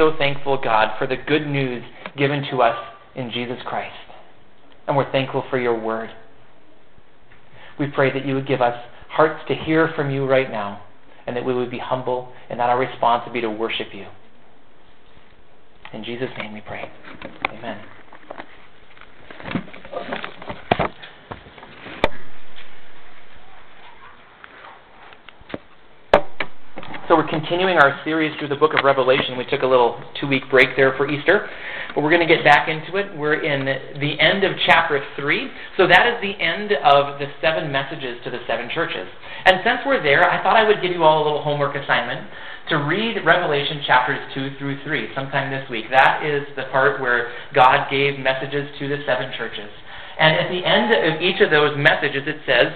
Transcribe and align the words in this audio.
so 0.00 0.16
thankful, 0.16 0.56
God, 0.56 0.96
for 0.98 1.06
the 1.06 1.16
good 1.16 1.46
news 1.46 1.84
given 2.16 2.42
to 2.50 2.62
us 2.62 2.76
in 3.14 3.30
Jesus 3.30 3.58
Christ. 3.66 3.94
And 4.88 4.96
we're 4.96 5.12
thankful 5.12 5.44
for 5.50 5.60
your 5.60 5.78
word. 5.78 6.08
We 7.78 7.86
pray 7.88 8.10
that 8.14 8.24
you 8.24 8.34
would 8.34 8.48
give 8.48 8.62
us 8.62 8.74
hearts 9.10 9.44
to 9.48 9.54
hear 9.54 9.92
from 9.94 10.10
you 10.10 10.24
right 10.24 10.50
now, 10.50 10.82
and 11.26 11.36
that 11.36 11.44
we 11.44 11.54
would 11.54 11.70
be 11.70 11.78
humble, 11.78 12.32
and 12.48 12.58
that 12.58 12.70
our 12.70 12.78
response 12.78 13.24
would 13.26 13.34
be 13.34 13.42
to 13.42 13.50
worship 13.50 13.88
you. 13.92 14.06
In 15.92 16.02
Jesus' 16.02 16.30
name 16.38 16.54
we 16.54 16.62
pray. 16.62 16.90
Amen. 17.50 17.80
So 27.10 27.16
we're 27.16 27.26
continuing 27.26 27.74
our 27.74 27.98
series 28.04 28.30
through 28.38 28.54
the 28.54 28.60
book 28.62 28.70
of 28.70 28.84
Revelation. 28.84 29.36
We 29.36 29.42
took 29.42 29.62
a 29.62 29.66
little 29.66 29.98
two 30.20 30.28
week 30.28 30.46
break 30.48 30.76
there 30.76 30.94
for 30.96 31.10
Easter, 31.10 31.50
but 31.92 32.04
we're 32.04 32.14
going 32.14 32.22
to 32.22 32.32
get 32.32 32.44
back 32.44 32.68
into 32.68 33.02
it. 33.02 33.10
We're 33.18 33.42
in 33.42 33.66
the 33.98 34.14
end 34.22 34.44
of 34.44 34.54
chapter 34.64 35.02
3. 35.18 35.50
So 35.76 35.88
that 35.88 36.06
is 36.06 36.22
the 36.22 36.38
end 36.38 36.70
of 36.70 37.18
the 37.18 37.26
seven 37.42 37.72
messages 37.72 38.22
to 38.22 38.30
the 38.30 38.38
seven 38.46 38.70
churches. 38.72 39.10
And 39.44 39.58
since 39.66 39.80
we're 39.84 40.00
there, 40.00 40.22
I 40.22 40.40
thought 40.44 40.54
I 40.54 40.62
would 40.62 40.80
give 40.80 40.92
you 40.92 41.02
all 41.02 41.18
a 41.18 41.24
little 41.26 41.42
homework 41.42 41.74
assignment 41.74 42.30
to 42.68 42.76
read 42.76 43.26
Revelation 43.26 43.82
chapters 43.84 44.22
2 44.32 44.62
through 44.62 44.78
3 44.84 45.10
sometime 45.12 45.50
this 45.50 45.68
week. 45.68 45.86
That 45.90 46.22
is 46.24 46.46
the 46.54 46.70
part 46.70 47.00
where 47.00 47.34
God 47.52 47.90
gave 47.90 48.20
messages 48.20 48.70
to 48.78 48.86
the 48.86 49.02
seven 49.04 49.34
churches. 49.36 49.66
And 50.20 50.38
at 50.38 50.46
the 50.46 50.62
end 50.62 50.94
of 50.94 51.20
each 51.20 51.42
of 51.42 51.50
those 51.50 51.74
messages, 51.76 52.22
it 52.30 52.38
says, 52.46 52.70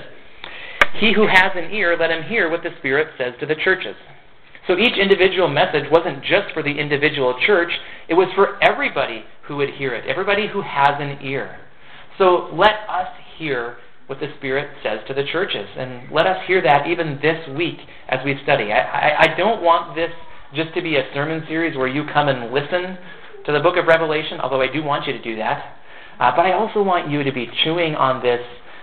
He 0.98 1.14
who 1.14 1.28
has 1.30 1.54
an 1.54 1.70
ear, 1.70 1.96
let 1.96 2.10
him 2.10 2.24
hear 2.24 2.50
what 2.50 2.64
the 2.64 2.74
Spirit 2.80 3.14
says 3.16 3.34
to 3.38 3.46
the 3.46 3.54
churches. 3.62 3.94
So 4.66 4.78
each 4.78 4.96
individual 4.96 5.48
message 5.48 5.84
wasn't 5.90 6.22
just 6.22 6.52
for 6.54 6.62
the 6.62 6.70
individual 6.70 7.38
church, 7.46 7.70
it 8.08 8.14
was 8.14 8.28
for 8.34 8.62
everybody 8.62 9.24
who 9.46 9.56
would 9.56 9.70
hear 9.70 9.94
it, 9.94 10.08
everybody 10.08 10.48
who 10.48 10.62
has 10.62 10.94
an 10.98 11.18
ear. 11.22 11.58
So 12.16 12.50
let 12.52 12.88
us 12.88 13.08
hear 13.36 13.76
what 14.06 14.20
the 14.20 14.32
Spirit 14.38 14.70
says 14.82 15.00
to 15.08 15.14
the 15.14 15.24
churches, 15.32 15.66
and 15.76 16.10
let 16.10 16.26
us 16.26 16.38
hear 16.46 16.62
that 16.62 16.86
even 16.86 17.18
this 17.20 17.48
week 17.56 17.78
as 18.08 18.20
we 18.24 18.38
study. 18.42 18.72
I, 18.72 18.80
I, 18.80 19.20
I 19.22 19.36
don't 19.36 19.62
want 19.62 19.96
this 19.96 20.10
just 20.54 20.74
to 20.74 20.82
be 20.82 20.96
a 20.96 21.08
sermon 21.14 21.44
series 21.48 21.76
where 21.76 21.88
you 21.88 22.04
come 22.12 22.28
and 22.28 22.52
listen 22.52 22.98
to 23.46 23.52
the 23.52 23.60
book 23.60 23.76
of 23.76 23.86
Revelation, 23.86 24.40
although 24.40 24.62
I 24.62 24.72
do 24.72 24.82
want 24.82 25.06
you 25.06 25.12
to 25.12 25.22
do 25.22 25.36
that. 25.36 25.76
Uh, 26.20 26.30
but 26.36 26.46
I 26.46 26.52
also 26.52 26.82
want 26.82 27.10
you 27.10 27.22
to 27.22 27.32
be 27.32 27.48
chewing 27.64 27.94
on 27.94 28.22
this 28.22 28.40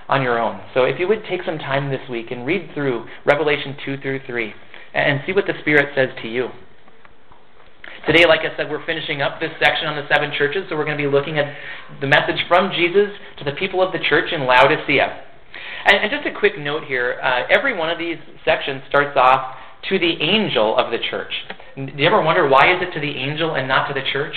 on 0.09 0.21
your 0.21 0.39
own. 0.39 0.59
So 0.73 0.83
if 0.83 0.99
you 0.99 1.07
would 1.07 1.23
take 1.29 1.41
some 1.45 1.57
time 1.57 1.89
this 1.89 2.01
week 2.09 2.31
and 2.31 2.45
read 2.45 2.71
through 2.73 3.07
Revelation 3.25 3.77
2 3.85 3.97
through 4.01 4.19
3 4.27 4.53
and 4.93 5.21
see 5.25 5.33
what 5.33 5.45
the 5.45 5.53
Spirit 5.61 5.93
says 5.95 6.09
to 6.21 6.27
you. 6.27 6.49
Today, 8.05 8.25
like 8.25 8.41
I 8.41 8.55
said, 8.57 8.69
we're 8.69 8.85
finishing 8.85 9.21
up 9.21 9.39
this 9.39 9.51
section 9.61 9.87
on 9.87 9.95
the 9.95 10.07
seven 10.09 10.31
churches, 10.35 10.65
so 10.69 10.75
we're 10.75 10.85
going 10.85 10.97
to 10.97 11.03
be 11.03 11.09
looking 11.09 11.37
at 11.37 11.53
the 12.01 12.07
message 12.07 12.41
from 12.47 12.71
Jesus 12.73 13.09
to 13.37 13.43
the 13.43 13.51
people 13.51 13.81
of 13.81 13.93
the 13.93 13.99
church 13.99 14.31
in 14.31 14.47
Laodicea. 14.47 15.21
And, 15.85 15.97
and 15.97 16.11
just 16.11 16.25
a 16.25 16.37
quick 16.37 16.57
note 16.57 16.85
here 16.85 17.19
uh, 17.21 17.43
every 17.49 17.77
one 17.77 17.89
of 17.89 17.99
these 17.99 18.17
sections 18.43 18.81
starts 18.89 19.15
off 19.15 19.55
to 19.89 19.99
the 19.99 20.21
angel 20.21 20.77
of 20.77 20.91
the 20.91 20.97
church. 20.97 21.31
Do 21.75 21.93
you 21.95 22.07
ever 22.07 22.21
wonder 22.21 22.47
why 22.47 22.73
is 22.73 22.81
it 22.81 22.93
to 22.93 22.99
the 22.99 23.17
angel 23.17 23.55
and 23.55 23.67
not 23.67 23.87
to 23.87 23.93
the 23.93 24.05
church? 24.11 24.35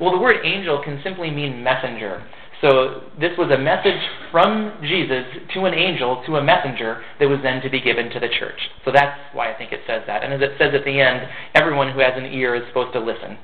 Well, 0.00 0.12
the 0.12 0.18
word 0.18 0.44
angel 0.44 0.82
can 0.82 1.00
simply 1.02 1.30
mean 1.30 1.62
messenger. 1.62 2.22
So 2.60 3.02
this 3.20 3.32
was 3.36 3.50
a 3.50 3.58
message 3.58 4.00
from 4.32 4.78
Jesus 4.82 5.24
to 5.54 5.66
an 5.66 5.74
angel, 5.74 6.22
to 6.26 6.36
a 6.36 6.42
messenger, 6.42 7.02
that 7.20 7.28
was 7.28 7.40
then 7.42 7.60
to 7.62 7.68
be 7.68 7.80
given 7.80 8.08
to 8.10 8.20
the 8.20 8.28
church. 8.28 8.58
So 8.84 8.92
that's 8.92 9.18
why 9.34 9.52
I 9.52 9.58
think 9.58 9.72
it 9.72 9.80
says 9.86 10.02
that. 10.06 10.24
And 10.24 10.32
as 10.32 10.40
it 10.40 10.52
says 10.58 10.72
at 10.74 10.84
the 10.84 11.00
end, 11.00 11.28
everyone 11.54 11.92
who 11.92 12.00
has 12.00 12.12
an 12.16 12.24
ear 12.24 12.54
is 12.54 12.62
supposed 12.68 12.94
to 12.94 13.00
listen. 13.00 13.36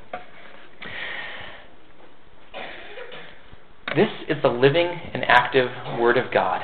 This 3.94 4.08
is 4.28 4.40
the 4.42 4.48
living 4.48 4.86
and 5.12 5.22
active 5.26 5.68
Word 6.00 6.16
of 6.16 6.32
God. 6.32 6.62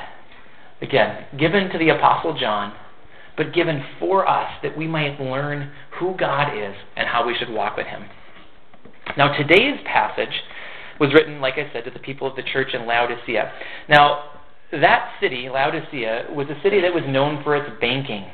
Again, 0.81 1.25
given 1.37 1.69
to 1.69 1.77
the 1.77 1.89
Apostle 1.89 2.35
John, 2.39 2.73
but 3.37 3.53
given 3.53 3.83
for 3.99 4.27
us 4.27 4.51
that 4.63 4.75
we 4.75 4.87
might 4.87 5.19
learn 5.19 5.71
who 5.99 6.15
God 6.17 6.57
is 6.57 6.75
and 6.95 7.07
how 7.07 7.27
we 7.27 7.35
should 7.37 7.49
walk 7.49 7.77
with 7.77 7.85
Him. 7.85 8.05
Now, 9.17 9.37
today's 9.37 9.79
passage 9.85 10.33
was 10.99 11.13
written, 11.13 11.41
like 11.41 11.55
I 11.55 11.71
said, 11.73 11.85
to 11.85 11.91
the 11.91 11.99
people 11.99 12.27
of 12.27 12.35
the 12.35 12.43
church 12.43 12.73
in 12.73 12.85
Laodicea. 12.85 13.51
Now, 13.87 14.23
that 14.71 15.13
city, 15.19 15.49
Laodicea, 15.49 16.27
was 16.31 16.47
a 16.49 16.61
city 16.61 16.81
that 16.81 16.93
was 16.93 17.03
known 17.07 17.43
for 17.43 17.55
its 17.55 17.69
banking. 17.79 18.25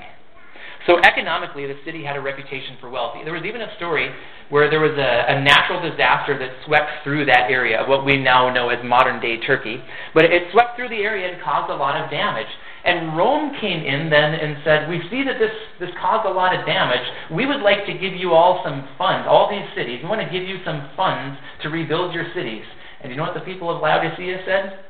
So 0.85 0.99
economically, 0.99 1.65
the 1.65 1.77
city 1.83 2.03
had 2.03 2.15
a 2.15 2.21
reputation 2.21 2.77
for 2.79 2.89
wealth. 2.89 3.15
There 3.23 3.33
was 3.33 3.43
even 3.43 3.61
a 3.61 3.75
story 3.77 4.13
where 4.49 4.69
there 4.69 4.79
was 4.79 4.93
a, 4.93 5.33
a 5.33 5.41
natural 5.41 5.81
disaster 5.81 6.37
that 6.37 6.51
swept 6.65 7.03
through 7.03 7.25
that 7.25 7.49
area, 7.49 7.83
what 7.87 8.05
we 8.05 8.17
now 8.17 8.53
know 8.53 8.69
as 8.69 8.77
modern 8.85 9.19
day 9.19 9.37
Turkey. 9.41 9.81
But 10.13 10.25
it 10.25 10.43
swept 10.51 10.75
through 10.75 10.89
the 10.89 11.01
area 11.01 11.33
and 11.33 11.41
caused 11.41 11.71
a 11.71 11.75
lot 11.75 11.97
of 11.97 12.11
damage. 12.11 12.49
And 12.85 13.17
Rome 13.17 13.51
came 13.59 13.81
in 13.81 14.11
then 14.11 14.35
and 14.35 14.57
said, 14.63 14.87
We 14.87 15.01
see 15.09 15.23
that 15.25 15.39
this, 15.39 15.51
this 15.79 15.89
caused 15.99 16.29
a 16.29 16.31
lot 16.31 16.53
of 16.53 16.65
damage. 16.67 17.01
We 17.33 17.47
would 17.47 17.61
like 17.61 17.85
to 17.87 17.93
give 17.93 18.13
you 18.13 18.33
all 18.33 18.61
some 18.63 18.87
funds, 18.97 19.27
all 19.27 19.49
these 19.49 19.65
cities. 19.75 20.01
We 20.03 20.09
want 20.09 20.21
to 20.21 20.29
give 20.29 20.47
you 20.47 20.59
some 20.63 20.89
funds 20.95 21.39
to 21.63 21.69
rebuild 21.69 22.13
your 22.13 22.25
cities. 22.35 22.63
And 23.01 23.11
you 23.11 23.17
know 23.17 23.23
what 23.23 23.33
the 23.33 23.41
people 23.41 23.75
of 23.75 23.81
Laodicea 23.81 24.37
said? 24.45 24.85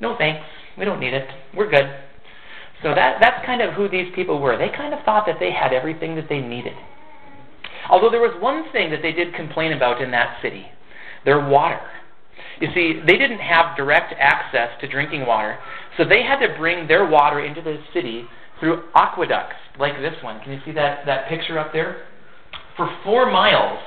No 0.00 0.14
thanks. 0.18 0.44
We 0.76 0.84
don't 0.84 1.00
need 1.00 1.14
it. 1.14 1.26
We're 1.56 1.70
good. 1.70 1.88
So 2.82 2.94
that, 2.94 3.18
that's 3.20 3.46
kind 3.46 3.62
of 3.62 3.74
who 3.74 3.88
these 3.88 4.12
people 4.14 4.38
were. 4.38 4.58
They 4.58 4.68
kind 4.68 4.92
of 4.92 5.02
thought 5.04 5.24
that 5.26 5.36
they 5.40 5.52
had 5.52 5.72
everything 5.72 6.16
that 6.16 6.28
they 6.28 6.40
needed. 6.40 6.74
Although 7.88 8.10
there 8.10 8.20
was 8.20 8.36
one 8.42 8.70
thing 8.72 8.90
that 8.90 9.00
they 9.00 9.12
did 9.12 9.34
complain 9.34 9.72
about 9.72 10.02
in 10.02 10.10
that 10.10 10.38
city 10.42 10.66
their 11.24 11.48
water. 11.48 11.80
You 12.62 12.68
see, 12.72 13.00
they 13.04 13.18
didn't 13.18 13.40
have 13.40 13.76
direct 13.76 14.14
access 14.20 14.68
to 14.80 14.86
drinking 14.86 15.26
water, 15.26 15.58
so 15.98 16.04
they 16.04 16.22
had 16.22 16.38
to 16.46 16.56
bring 16.56 16.86
their 16.86 17.04
water 17.04 17.44
into 17.44 17.60
the 17.60 17.78
city 17.92 18.24
through 18.60 18.84
aqueducts 18.94 19.56
like 19.80 19.94
this 19.94 20.14
one. 20.22 20.40
Can 20.42 20.52
you 20.52 20.60
see 20.64 20.70
that, 20.70 21.04
that 21.04 21.28
picture 21.28 21.58
up 21.58 21.72
there? 21.72 22.06
For 22.76 22.88
four 23.02 23.28
miles, 23.32 23.80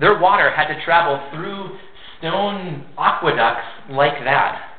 their 0.00 0.18
water 0.18 0.50
had 0.50 0.68
to 0.68 0.84
travel 0.86 1.20
through 1.34 1.76
stone 2.18 2.86
aqueducts 2.96 3.66
like 3.90 4.24
that. 4.24 4.70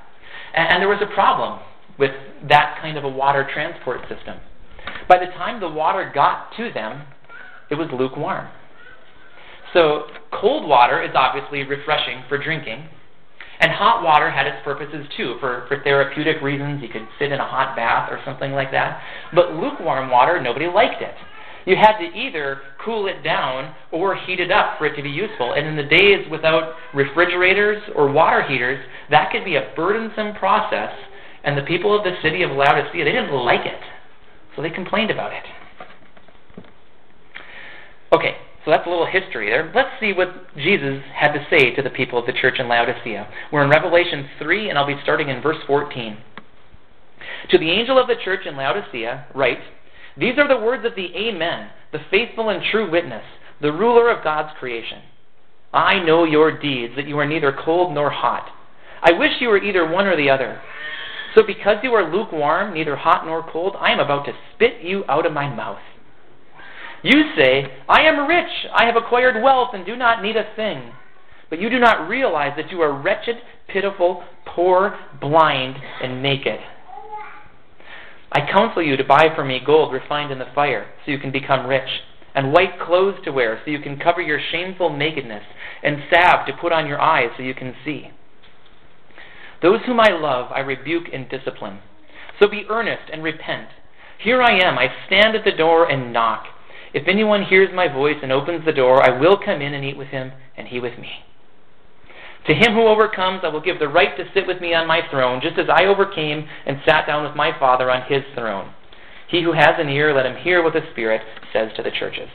And, 0.55 0.67
and 0.67 0.81
there 0.81 0.89
was 0.89 1.03
a 1.03 1.13
problem 1.13 1.59
with 1.99 2.13
that 2.49 2.79
kind 2.81 2.97
of 2.97 3.03
a 3.03 3.09
water 3.09 3.47
transport 3.53 4.01
system. 4.09 4.39
By 5.07 5.19
the 5.19 5.31
time 5.33 5.59
the 5.59 5.69
water 5.69 6.11
got 6.11 6.49
to 6.57 6.71
them, 6.73 7.03
it 7.69 7.75
was 7.75 7.89
lukewarm. 7.93 8.47
So, 9.71 10.05
cold 10.33 10.67
water 10.67 11.03
is 11.03 11.11
obviously 11.13 11.61
refreshing 11.61 12.23
for 12.27 12.43
drinking, 12.43 12.87
and 13.59 13.71
hot 13.71 14.03
water 14.03 14.29
had 14.29 14.47
its 14.47 14.57
purposes 14.63 15.05
too. 15.15 15.37
For, 15.39 15.65
for 15.67 15.81
therapeutic 15.83 16.41
reasons, 16.41 16.81
you 16.81 16.89
could 16.89 17.07
sit 17.19 17.31
in 17.31 17.39
a 17.39 17.47
hot 17.47 17.75
bath 17.75 18.09
or 18.11 18.21
something 18.25 18.51
like 18.51 18.71
that. 18.71 19.01
But 19.33 19.53
lukewarm 19.53 20.09
water, 20.09 20.41
nobody 20.41 20.67
liked 20.67 21.01
it. 21.01 21.15
You 21.65 21.75
had 21.75 21.97
to 21.97 22.05
either 22.05 22.61
cool 22.83 23.07
it 23.07 23.23
down 23.23 23.73
or 23.91 24.15
heat 24.15 24.39
it 24.39 24.51
up 24.51 24.77
for 24.77 24.85
it 24.85 24.95
to 24.97 25.01
be 25.01 25.09
useful. 25.09 25.53
And 25.53 25.65
in 25.67 25.75
the 25.75 25.83
days 25.83 26.29
without 26.29 26.73
refrigerators 26.93 27.81
or 27.95 28.11
water 28.11 28.43
heaters, 28.47 28.85
that 29.09 29.31
could 29.31 29.43
be 29.43 29.55
a 29.55 29.71
burdensome 29.75 30.35
process. 30.35 30.91
And 31.43 31.57
the 31.57 31.63
people 31.63 31.97
of 31.97 32.03
the 32.03 32.15
city 32.21 32.43
of 32.43 32.51
Laodicea, 32.51 33.03
they 33.03 33.11
didn't 33.11 33.33
like 33.33 33.65
it. 33.65 33.81
So 34.55 34.61
they 34.61 34.69
complained 34.69 35.11
about 35.11 35.33
it. 35.33 35.43
Okay, 38.13 38.35
so 38.65 38.71
that's 38.71 38.87
a 38.87 38.89
little 38.89 39.05
history 39.05 39.51
there. 39.51 39.71
Let's 39.75 39.99
see 39.99 40.11
what 40.11 40.29
Jesus 40.57 41.03
had 41.13 41.33
to 41.33 41.47
say 41.51 41.75
to 41.75 41.83
the 41.83 41.91
people 41.91 42.17
of 42.17 42.25
the 42.25 42.33
church 42.33 42.55
in 42.57 42.67
Laodicea. 42.67 43.29
We're 43.51 43.63
in 43.63 43.69
Revelation 43.69 44.27
3, 44.39 44.69
and 44.69 44.79
I'll 44.79 44.87
be 44.87 44.99
starting 45.03 45.29
in 45.29 45.39
verse 45.39 45.61
14. 45.67 46.17
To 47.51 47.57
the 47.59 47.69
angel 47.69 47.99
of 47.99 48.07
the 48.07 48.15
church 48.23 48.47
in 48.47 48.57
Laodicea, 48.57 49.27
write 49.35 49.59
These 50.17 50.39
are 50.39 50.47
the 50.47 50.65
words 50.65 50.83
of 50.83 50.95
the 50.95 51.15
Amen, 51.15 51.69
the 51.91 51.99
faithful 52.09 52.49
and 52.49 52.63
true 52.71 52.89
witness, 52.89 53.23
the 53.61 53.71
ruler 53.71 54.09
of 54.09 54.23
God's 54.23 54.57
creation. 54.57 55.03
I 55.71 56.03
know 56.03 56.23
your 56.23 56.57
deeds, 56.57 56.93
that 56.95 57.07
you 57.07 57.19
are 57.19 57.27
neither 57.27 57.55
cold 57.63 57.93
nor 57.93 58.09
hot. 58.09 58.49
I 59.03 59.11
wish 59.11 59.33
you 59.39 59.49
were 59.49 59.63
either 59.63 59.87
one 59.87 60.07
or 60.07 60.17
the 60.17 60.31
other. 60.31 60.59
So 61.35 61.43
because 61.43 61.77
you 61.83 61.91
are 61.93 62.11
lukewarm, 62.11 62.73
neither 62.73 62.95
hot 62.95 63.25
nor 63.25 63.43
cold, 63.47 63.75
I 63.79 63.91
am 63.91 63.99
about 63.99 64.25
to 64.25 64.33
spit 64.55 64.81
you 64.81 65.03
out 65.07 65.27
of 65.27 65.33
my 65.33 65.53
mouth. 65.53 65.81
You 67.03 67.33
say, 67.37 67.65
I 67.87 68.01
am 68.01 68.27
rich, 68.27 68.49
I 68.73 68.85
have 68.85 68.95
acquired 68.95 69.43
wealth, 69.43 69.69
and 69.73 69.85
do 69.85 69.95
not 69.95 70.23
need 70.23 70.35
a 70.35 70.55
thing. 70.55 70.91
But 71.49 71.59
you 71.59 71.69
do 71.69 71.79
not 71.79 72.09
realize 72.09 72.53
that 72.57 72.71
you 72.71 72.81
are 72.81 73.01
wretched, 73.01 73.35
pitiful, 73.67 74.23
poor, 74.45 74.97
blind, 75.21 75.75
and 76.01 76.23
naked. 76.23 76.59
I 78.31 78.51
counsel 78.51 78.81
you 78.81 78.97
to 78.97 79.03
buy 79.03 79.27
for 79.35 79.45
me 79.45 79.61
gold 79.65 79.93
refined 79.93 80.31
in 80.31 80.39
the 80.39 80.51
fire, 80.53 80.87
so 81.05 81.11
you 81.11 81.19
can 81.19 81.31
become 81.31 81.67
rich, 81.67 81.87
and 82.33 82.51
white 82.51 82.79
clothes 82.79 83.19
to 83.23 83.31
wear, 83.31 83.61
so 83.63 83.71
you 83.71 83.79
can 83.79 83.97
cover 83.97 84.21
your 84.21 84.39
shameful 84.51 84.95
nakedness, 84.95 85.43
and 85.83 86.03
salve 86.11 86.45
to 86.47 86.53
put 86.59 86.73
on 86.73 86.87
your 86.87 86.99
eyes, 86.99 87.29
so 87.37 87.43
you 87.43 87.53
can 87.53 87.75
see. 87.85 88.09
Those 89.61 89.79
whom 89.85 89.99
I 89.99 90.09
love, 90.09 90.51
I 90.51 90.59
rebuke 90.59 91.05
and 91.13 91.29
discipline. 91.29 91.79
So 92.39 92.49
be 92.49 92.65
earnest 92.69 93.09
and 93.11 93.23
repent. 93.23 93.69
Here 94.21 94.41
I 94.41 94.59
am, 94.59 94.77
I 94.77 94.87
stand 95.07 95.35
at 95.35 95.45
the 95.45 95.51
door 95.51 95.89
and 95.89 96.11
knock. 96.11 96.45
If 96.95 97.09
anyone 97.09 97.43
hears 97.43 97.75
my 97.75 97.89
voice 97.89 98.15
and 98.23 98.31
opens 98.31 98.63
the 98.63 98.71
door, 98.71 99.03
I 99.03 99.19
will 99.19 99.37
come 99.37 99.61
in 99.61 99.73
and 99.73 99.83
eat 99.83 99.97
with 99.97 100.07
him, 100.07 100.31
and 100.55 100.65
he 100.65 100.79
with 100.79 100.97
me. 100.97 101.09
To 102.47 102.53
him 102.53 102.73
who 102.73 102.87
overcomes, 102.87 103.41
I 103.43 103.49
will 103.49 103.59
give 103.59 103.79
the 103.79 103.89
right 103.89 104.15
to 104.15 104.23
sit 104.33 104.47
with 104.47 104.61
me 104.61 104.73
on 104.73 104.87
my 104.87 105.01
throne, 105.11 105.41
just 105.41 105.59
as 105.59 105.67
I 105.67 105.87
overcame 105.87 106.47
and 106.65 106.79
sat 106.87 107.05
down 107.05 107.25
with 107.25 107.35
my 107.35 107.51
Father 107.59 107.91
on 107.91 108.03
his 108.07 108.23
throne. 108.33 108.73
He 109.27 109.43
who 109.43 109.51
has 109.51 109.75
an 109.77 109.89
ear, 109.89 110.15
let 110.15 110.25
him 110.25 110.37
hear 110.41 110.63
what 110.63 110.71
the 110.71 110.87
Spirit 110.93 111.21
says 111.51 111.69
to 111.75 111.83
the 111.83 111.91
churches. 111.91 112.29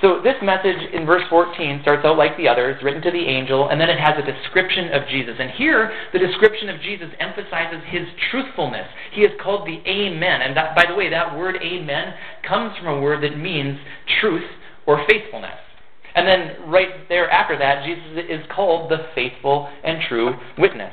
So 0.00 0.22
this 0.22 0.36
message 0.42 0.78
in 0.92 1.06
verse 1.06 1.24
14 1.28 1.80
starts 1.82 2.04
out 2.04 2.16
like 2.16 2.36
the 2.36 2.46
others, 2.46 2.80
written 2.82 3.02
to 3.02 3.10
the 3.10 3.26
angel, 3.26 3.68
and 3.68 3.80
then 3.80 3.90
it 3.90 3.98
has 3.98 4.14
a 4.16 4.22
description 4.22 4.92
of 4.92 5.08
Jesus. 5.08 5.34
And 5.40 5.50
here, 5.50 5.90
the 6.12 6.20
description 6.20 6.68
of 6.68 6.80
Jesus 6.80 7.08
emphasizes 7.18 7.82
his 7.88 8.06
truthfulness. 8.30 8.86
He 9.12 9.22
is 9.22 9.32
called 9.42 9.66
the 9.66 9.82
Amen. 9.90 10.42
And 10.42 10.56
that, 10.56 10.76
by 10.76 10.84
the 10.88 10.94
way, 10.94 11.10
that 11.10 11.36
word 11.36 11.56
Amen 11.62 12.14
comes 12.46 12.76
from 12.78 12.98
a 12.98 13.00
word 13.00 13.24
that 13.24 13.36
means 13.36 13.78
truth 14.20 14.48
or 14.86 15.04
faithfulness. 15.08 15.58
And 16.14 16.26
then 16.26 16.70
right 16.70 17.08
there 17.08 17.28
after 17.30 17.58
that, 17.58 17.84
Jesus 17.84 18.24
is 18.28 18.44
called 18.54 18.90
the 18.90 19.06
faithful 19.14 19.68
and 19.84 19.98
true 20.08 20.34
witness. 20.58 20.92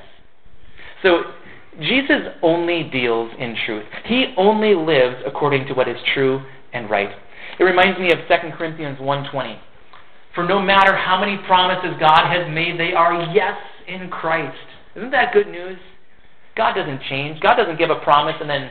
So 1.03 1.21
Jesus 1.79 2.33
only 2.41 2.89
deals 2.91 3.31
in 3.37 3.55
truth. 3.65 3.85
He 4.05 4.33
only 4.37 4.73
lives 4.73 5.17
according 5.25 5.67
to 5.67 5.73
what 5.73 5.87
is 5.87 5.97
true 6.13 6.43
and 6.73 6.89
right. 6.89 7.09
It 7.59 7.63
reminds 7.63 7.99
me 7.99 8.11
of 8.11 8.19
2 8.27 8.51
Corinthians 8.57 8.99
1:20. 8.99 9.57
For 10.33 10.43
no 10.43 10.59
matter 10.59 10.95
how 10.95 11.19
many 11.19 11.37
promises 11.47 11.95
God 11.99 12.27
has 12.27 12.47
made, 12.49 12.77
they 12.77 12.93
are 12.93 13.13
yes 13.33 13.57
in 13.87 14.09
Christ. 14.09 14.57
Isn't 14.95 15.11
that 15.11 15.33
good 15.33 15.47
news? 15.47 15.77
God 16.55 16.73
doesn't 16.73 17.01
change. 17.09 17.39
God 17.39 17.55
doesn't 17.55 17.77
give 17.77 17.89
a 17.89 17.99
promise 17.99 18.35
and 18.39 18.49
then 18.49 18.69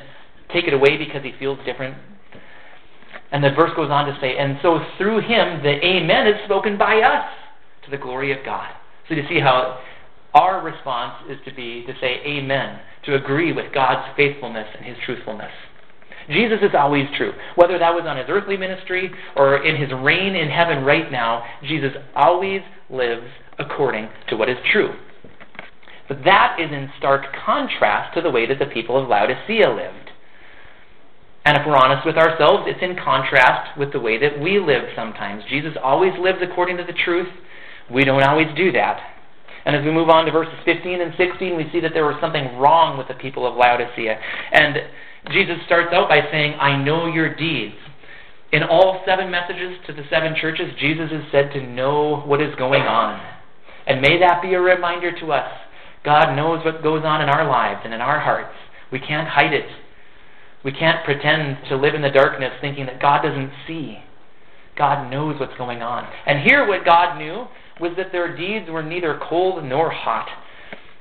take 0.53 0.67
it 0.67 0.75
away 0.75 0.97
because 0.97 1.23
he 1.23 1.33
feels 1.39 1.59
different. 1.65 1.97
And 3.33 3.43
the 3.43 3.51
verse 3.51 3.73
goes 3.75 3.91
on 3.91 4.07
to 4.07 4.19
say, 4.21 4.37
and 4.37 4.59
so 4.63 4.79
through 4.99 5.21
him 5.21 5.63
the 5.63 5.85
amen 5.85 6.27
is 6.27 6.45
spoken 6.45 6.79
by 6.79 7.01
us 7.01 7.27
to 7.85 7.91
the 7.91 7.99
glory 7.99 8.33
of 8.33 8.45
God. 8.45 8.71
So 9.09 9.15
you 9.15 9.27
see 9.29 9.41
how 9.41 9.81
our 10.35 10.63
response 10.63 11.25
is 11.31 11.39
to 11.45 11.55
be 11.55 11.85
to 11.87 11.93
say 12.01 12.21
amen, 12.27 12.81
to 13.07 13.15
agree 13.15 13.53
with 13.53 13.73
God's 13.73 14.07
faithfulness 14.17 14.69
and 14.77 14.85
his 14.85 14.97
truthfulness. 15.05 15.53
Jesus 16.29 16.59
is 16.63 16.71
always 16.77 17.07
true. 17.17 17.33
Whether 17.57 17.79
that 17.79 17.95
was 17.95 18.05
on 18.07 18.17
his 18.17 18.27
earthly 18.29 18.57
ministry 18.57 19.11
or 19.37 19.65
in 19.65 19.77
his 19.77 19.91
reign 19.93 20.35
in 20.35 20.49
heaven 20.49 20.85
right 20.85 21.11
now, 21.11 21.45
Jesus 21.63 21.93
always 22.15 22.61
lives 22.91 23.27
according 23.59 24.09
to 24.29 24.37
what 24.37 24.49
is 24.49 24.57
true. 24.73 24.95
But 26.09 26.25
that 26.25 26.59
is 26.61 26.71
in 26.71 26.91
stark 26.99 27.25
contrast 27.45 28.15
to 28.15 28.21
the 28.21 28.31
way 28.31 28.47
that 28.47 28.59
the 28.59 28.67
people 28.67 29.01
of 29.01 29.09
Laodicea 29.09 29.71
lived. 29.71 30.11
And 31.47 31.59
if 31.59 31.67
we're 31.67 31.77
honest 31.77 32.07
with 32.07 32.17
ourselves, 32.17 32.65
it's 32.67 32.83
in 32.83 32.97
contrast 32.97 33.79
with 33.79 33.93
the 33.93 34.01
way 34.01 34.19
that 34.19 34.41
we 34.41 34.59
live 34.59 34.85
sometimes. 34.97 35.45
Jesus 35.49 35.75
always 35.83 36.13
lives 36.19 36.39
according 36.43 36.79
to 36.79 36.85
the 36.85 36.95
truth. 37.05 37.29
We 37.91 38.05
don't 38.05 38.23
always 38.23 38.49
do 38.57 38.73
that. 38.73 39.01
And 39.67 39.77
as 39.77 39.85
we 39.85 39.91
move 39.91 40.09
on 40.09 40.27
to 40.27 40.33
verses 40.33 40.55
15 40.65 41.01
and 41.01 41.13
16, 41.17 41.57
we 41.57 41.69
see 41.73 41.81
that 41.81 41.93
there 41.95 42.05
was 42.05 42.17
something 42.21 42.57
wrong 42.57 42.99
with 42.99 43.09
the 43.09 43.15
people 43.15 43.47
of 43.47 43.57
Laodicea. 43.57 44.19
And 44.53 44.77
Jesus 45.31 45.57
starts 45.67 45.93
out 45.93 46.09
by 46.09 46.21
saying, 46.31 46.55
I 46.61 46.83
know 46.83 47.07
your 47.07 47.35
deeds. 47.35 47.75
In 48.53 48.63
all 48.63 49.03
seven 49.07 49.31
messages 49.31 49.79
to 49.87 49.93
the 49.93 50.05
seven 50.11 50.37
churches, 50.41 50.73
Jesus 50.79 51.11
is 51.11 51.25
said 51.33 51.53
to 51.53 51.67
know 51.67 52.21
what 52.27 52.41
is 52.41 52.55
going 52.57 52.83
on. 52.83 53.21
And 53.87 54.01
may 54.01 54.19
that 54.21 54.43
be 54.43 54.55
a 54.55 54.61
reminder 54.61 55.19
to 55.21 55.33
us. 55.33 55.51
God 56.05 56.37
knows 56.37 56.65
what 56.65 56.83
goes 56.83 57.03
on 57.05 57.23
in 57.23 57.29
our 57.29 57.49
lives 57.49 57.81
and 57.85 57.95
in 57.95 58.01
our 58.01 58.21
hearts. 58.21 58.55
We 58.93 59.01
can't 59.01 59.29
hide 59.29 59.53
it. 59.53 59.67
We 60.65 60.73
can't 60.73 61.05
pretend 61.05 61.69
to 61.69 61.77
live 61.77 61.95
in 61.95 62.03
the 62.03 62.11
darkness 62.11 62.53
thinking 62.61 62.87
that 62.87 63.01
God 63.01 63.23
doesn't 63.23 63.51
see. 63.67 63.99
God 64.77 65.11
knows 65.11 65.39
what's 65.41 65.57
going 65.57 65.83
on. 65.83 66.07
And 66.27 66.41
here, 66.47 66.67
what 66.67 66.85
God 66.85 67.19
knew 67.19 67.47
was 67.81 67.93
that 67.97 68.13
their 68.13 68.37
deeds 68.37 68.71
were 68.71 68.83
neither 68.83 69.21
cold 69.29 69.65
nor 69.65 69.91
hot. 69.91 70.29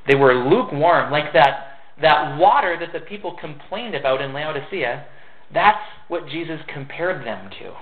They 0.08 0.16
were 0.16 0.34
lukewarm, 0.34 1.12
like 1.12 1.34
that 1.34 1.73
that 2.02 2.38
water 2.38 2.78
that 2.80 2.94
the 2.94 3.06
people 3.06 3.36
complained 3.40 3.96
about 3.96 4.22
in 4.22 4.34
Laodicea, 4.34 5.06
that's 5.54 5.86
what 6.08 6.28
Jesus 6.28 6.60
compared 6.74 7.26
them 7.26 7.50
to. 7.60 7.74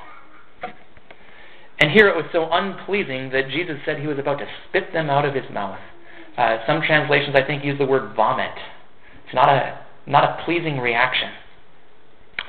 And 1.79 1.91
here 1.91 2.07
it 2.07 2.15
was 2.15 2.25
so 2.31 2.47
unpleasing 2.51 3.31
that 3.31 3.49
Jesus 3.49 3.77
said 3.85 3.99
he 3.99 4.07
was 4.07 4.19
about 4.19 4.37
to 4.37 4.45
spit 4.67 4.93
them 4.93 5.09
out 5.09 5.25
of 5.25 5.33
his 5.33 5.49
mouth. 5.51 5.79
Uh, 6.37 6.57
some 6.67 6.81
translations, 6.85 7.35
I 7.35 7.45
think, 7.45 7.65
use 7.65 7.77
the 7.79 7.85
word 7.85 8.15
vomit. 8.15 8.53
It's 9.25 9.33
not 9.33 9.49
a, 9.49 9.79
not 10.05 10.23
a 10.23 10.43
pleasing 10.45 10.77
reaction. 10.77 11.29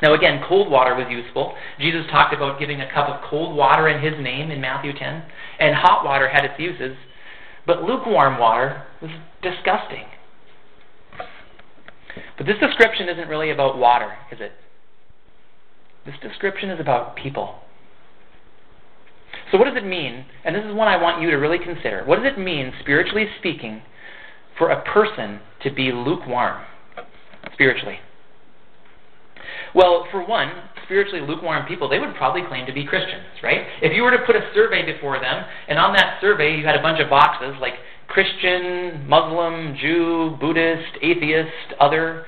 Now, 0.03 0.15
again, 0.15 0.43
cold 0.49 0.70
water 0.70 0.94
was 0.94 1.06
useful. 1.08 1.55
Jesus 1.79 2.03
talked 2.11 2.35
about 2.35 2.58
giving 2.58 2.81
a 2.81 2.93
cup 2.93 3.08
of 3.08 3.23
cold 3.31 3.56
water 3.56 3.88
in 3.88 4.03
his 4.03 4.23
name 4.23 4.50
in 4.50 4.61
Matthew 4.61 4.93
10, 4.93 5.23
and 5.61 5.76
hot 5.76 6.05
water 6.05 6.29
had 6.29 6.44
its 6.44 6.58
uses. 6.58 6.97
But 7.67 7.85
lukewarm 7.85 8.38
water 8.38 8.82
was 9.00 9.12
disgusting. 9.43 10.05
But 12.37 12.47
this 12.47 12.59
description 12.59 13.09
isn't 13.09 13.29
really 13.29 13.50
about 13.50 13.79
water, 13.79 14.12
is 14.31 14.41
it? 14.41 14.53
This 16.05 16.14
description 16.20 16.70
is 16.70 16.81
about 16.81 17.17
people. 17.17 17.61
So, 19.50 19.59
what 19.59 19.67
does 19.67 19.76
it 19.76 19.87
mean? 19.87 20.25
And 20.44 20.55
this 20.55 20.64
is 20.64 20.75
one 20.75 20.88
I 20.88 21.00
want 21.00 21.23
you 21.23 21.31
to 21.31 21.37
really 21.37 21.59
consider. 21.59 22.05
What 22.05 22.17
does 22.17 22.26
it 22.26 22.38
mean, 22.38 22.73
spiritually 22.81 23.26
speaking, 23.38 23.82
for 24.59 24.70
a 24.70 24.82
person 24.82 25.41
to 25.62 25.70
be 25.70 25.93
lukewarm, 25.93 26.62
spiritually? 27.53 27.99
Well, 29.75 30.06
for 30.11 30.26
one, 30.26 30.50
spiritually 30.85 31.26
lukewarm 31.26 31.67
people, 31.67 31.88
they 31.88 31.99
would 31.99 32.15
probably 32.15 32.43
claim 32.47 32.67
to 32.67 32.73
be 32.73 32.85
Christians, 32.85 33.25
right? 33.43 33.67
If 33.81 33.97
you 33.97 34.03
were 34.03 34.11
to 34.11 34.25
put 34.26 34.37
a 34.37 34.50
survey 34.55 34.85
before 34.85 35.19
them, 35.19 35.44
and 35.69 35.79
on 35.79 35.94
that 35.94 36.20
survey 36.20 36.56
you 36.56 36.65
had 36.65 36.76
a 36.76 36.82
bunch 36.82 37.00
of 37.00 37.08
boxes 37.08 37.55
like 37.61 37.75
Christian, 38.12 39.09
Muslim, 39.09 39.75
Jew, 39.81 40.37
Buddhist, 40.38 40.99
atheist, 41.00 41.75
other. 41.81 42.26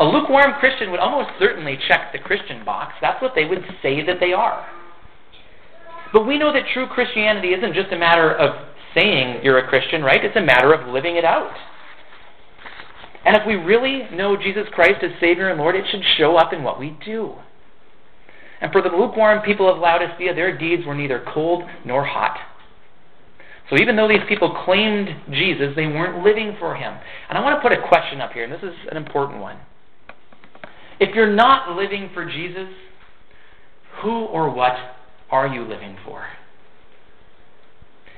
A 0.00 0.04
lukewarm 0.04 0.54
Christian 0.58 0.90
would 0.90 0.98
almost 0.98 1.30
certainly 1.38 1.78
check 1.88 2.12
the 2.12 2.18
Christian 2.18 2.64
box. 2.64 2.94
That's 3.00 3.22
what 3.22 3.32
they 3.34 3.44
would 3.44 3.62
say 3.80 4.04
that 4.06 4.18
they 4.18 4.32
are. 4.32 4.66
But 6.12 6.26
we 6.26 6.38
know 6.38 6.52
that 6.52 6.64
true 6.74 6.88
Christianity 6.88 7.48
isn't 7.48 7.74
just 7.74 7.92
a 7.92 7.98
matter 7.98 8.34
of 8.34 8.66
saying 8.94 9.44
you're 9.44 9.58
a 9.58 9.68
Christian, 9.68 10.02
right? 10.02 10.24
It's 10.24 10.36
a 10.36 10.40
matter 10.40 10.72
of 10.72 10.88
living 10.92 11.16
it 11.16 11.24
out. 11.24 11.54
And 13.24 13.36
if 13.36 13.46
we 13.46 13.54
really 13.54 14.08
know 14.12 14.36
Jesus 14.36 14.66
Christ 14.72 15.04
as 15.04 15.10
Savior 15.20 15.50
and 15.50 15.60
Lord, 15.60 15.76
it 15.76 15.84
should 15.90 16.02
show 16.16 16.36
up 16.36 16.52
in 16.52 16.64
what 16.64 16.80
we 16.80 16.98
do. 17.04 17.34
And 18.60 18.72
for 18.72 18.82
the 18.82 18.88
lukewarm 18.88 19.42
people 19.42 19.70
of 19.72 19.78
Laodicea, 19.78 20.34
their 20.34 20.56
deeds 20.56 20.84
were 20.84 20.94
neither 20.94 21.24
cold 21.32 21.62
nor 21.84 22.04
hot. 22.04 22.36
So 23.70 23.76
even 23.80 23.94
though 23.94 24.08
these 24.08 24.18
people 24.28 24.62
claimed 24.64 25.08
Jesus, 25.30 25.68
they 25.76 25.86
weren't 25.86 26.24
living 26.24 26.56
for 26.58 26.74
him. 26.74 26.92
And 27.28 27.38
I 27.38 27.40
want 27.40 27.56
to 27.56 27.62
put 27.62 27.76
a 27.76 27.88
question 27.88 28.20
up 28.20 28.32
here, 28.32 28.42
and 28.42 28.52
this 28.52 28.62
is 28.62 28.74
an 28.90 28.96
important 28.96 29.40
one. 29.40 29.58
If 30.98 31.14
you're 31.14 31.32
not 31.32 31.76
living 31.76 32.10
for 32.12 32.28
Jesus, 32.28 32.68
who 34.02 34.24
or 34.26 34.52
what 34.52 34.74
are 35.30 35.46
you 35.46 35.62
living 35.62 35.96
for? 36.04 36.24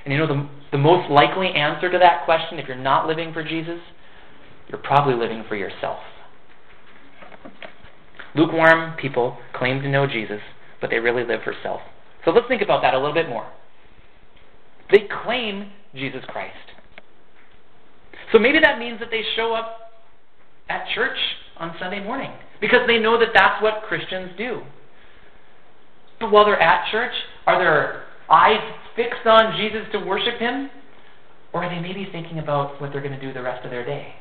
And 0.05 0.11
you 0.11 0.19
know, 0.19 0.27
the, 0.27 0.49
the 0.71 0.77
most 0.77 1.09
likely 1.09 1.49
answer 1.49 1.89
to 1.91 1.99
that 1.99 2.25
question, 2.25 2.57
if 2.57 2.67
you're 2.67 2.75
not 2.75 3.07
living 3.07 3.31
for 3.31 3.43
Jesus, 3.43 3.79
you're 4.67 4.81
probably 4.81 5.13
living 5.13 5.45
for 5.47 5.55
yourself. 5.55 5.99
Lukewarm 8.35 8.97
people 8.97 9.37
claim 9.53 9.81
to 9.83 9.89
know 9.89 10.07
Jesus, 10.07 10.41
but 10.81 10.89
they 10.89 10.97
really 10.97 11.23
live 11.23 11.41
for 11.43 11.53
self. 11.61 11.79
So 12.25 12.31
let's 12.31 12.47
think 12.47 12.63
about 12.63 12.81
that 12.81 12.95
a 12.95 12.97
little 12.97 13.13
bit 13.13 13.29
more. 13.29 13.47
They 14.93 15.07
claim 15.23 15.71
Jesus 15.95 16.23
Christ. 16.27 16.53
So 18.31 18.37
maybe 18.37 18.59
that 18.59 18.77
means 18.77 18.99
that 18.99 19.09
they 19.09 19.23
show 19.35 19.53
up 19.53 19.91
at 20.69 20.85
church 20.93 21.17
on 21.57 21.75
Sunday 21.79 22.01
morning 22.01 22.31
because 22.61 22.81
they 22.85 22.99
know 22.99 23.19
that 23.19 23.29
that's 23.33 23.61
what 23.61 23.81
Christians 23.87 24.29
do. 24.37 24.61
But 26.19 26.31
while 26.31 26.45
they're 26.45 26.61
at 26.61 26.91
church, 26.91 27.11
are 27.47 27.57
their 27.57 28.03
eyes 28.29 28.61
fixed 28.95 29.25
on 29.25 29.57
Jesus 29.57 29.81
to 29.93 29.97
worship 29.97 30.39
Him? 30.39 30.69
Or 31.53 31.63
are 31.63 31.75
they 31.75 31.81
maybe 31.81 32.07
thinking 32.11 32.37
about 32.37 32.79
what 32.79 32.91
they're 32.91 33.01
going 33.01 33.19
to 33.19 33.21
do 33.21 33.33
the 33.33 33.41
rest 33.41 33.65
of 33.65 33.71
their 33.71 33.83
day? 33.83 34.13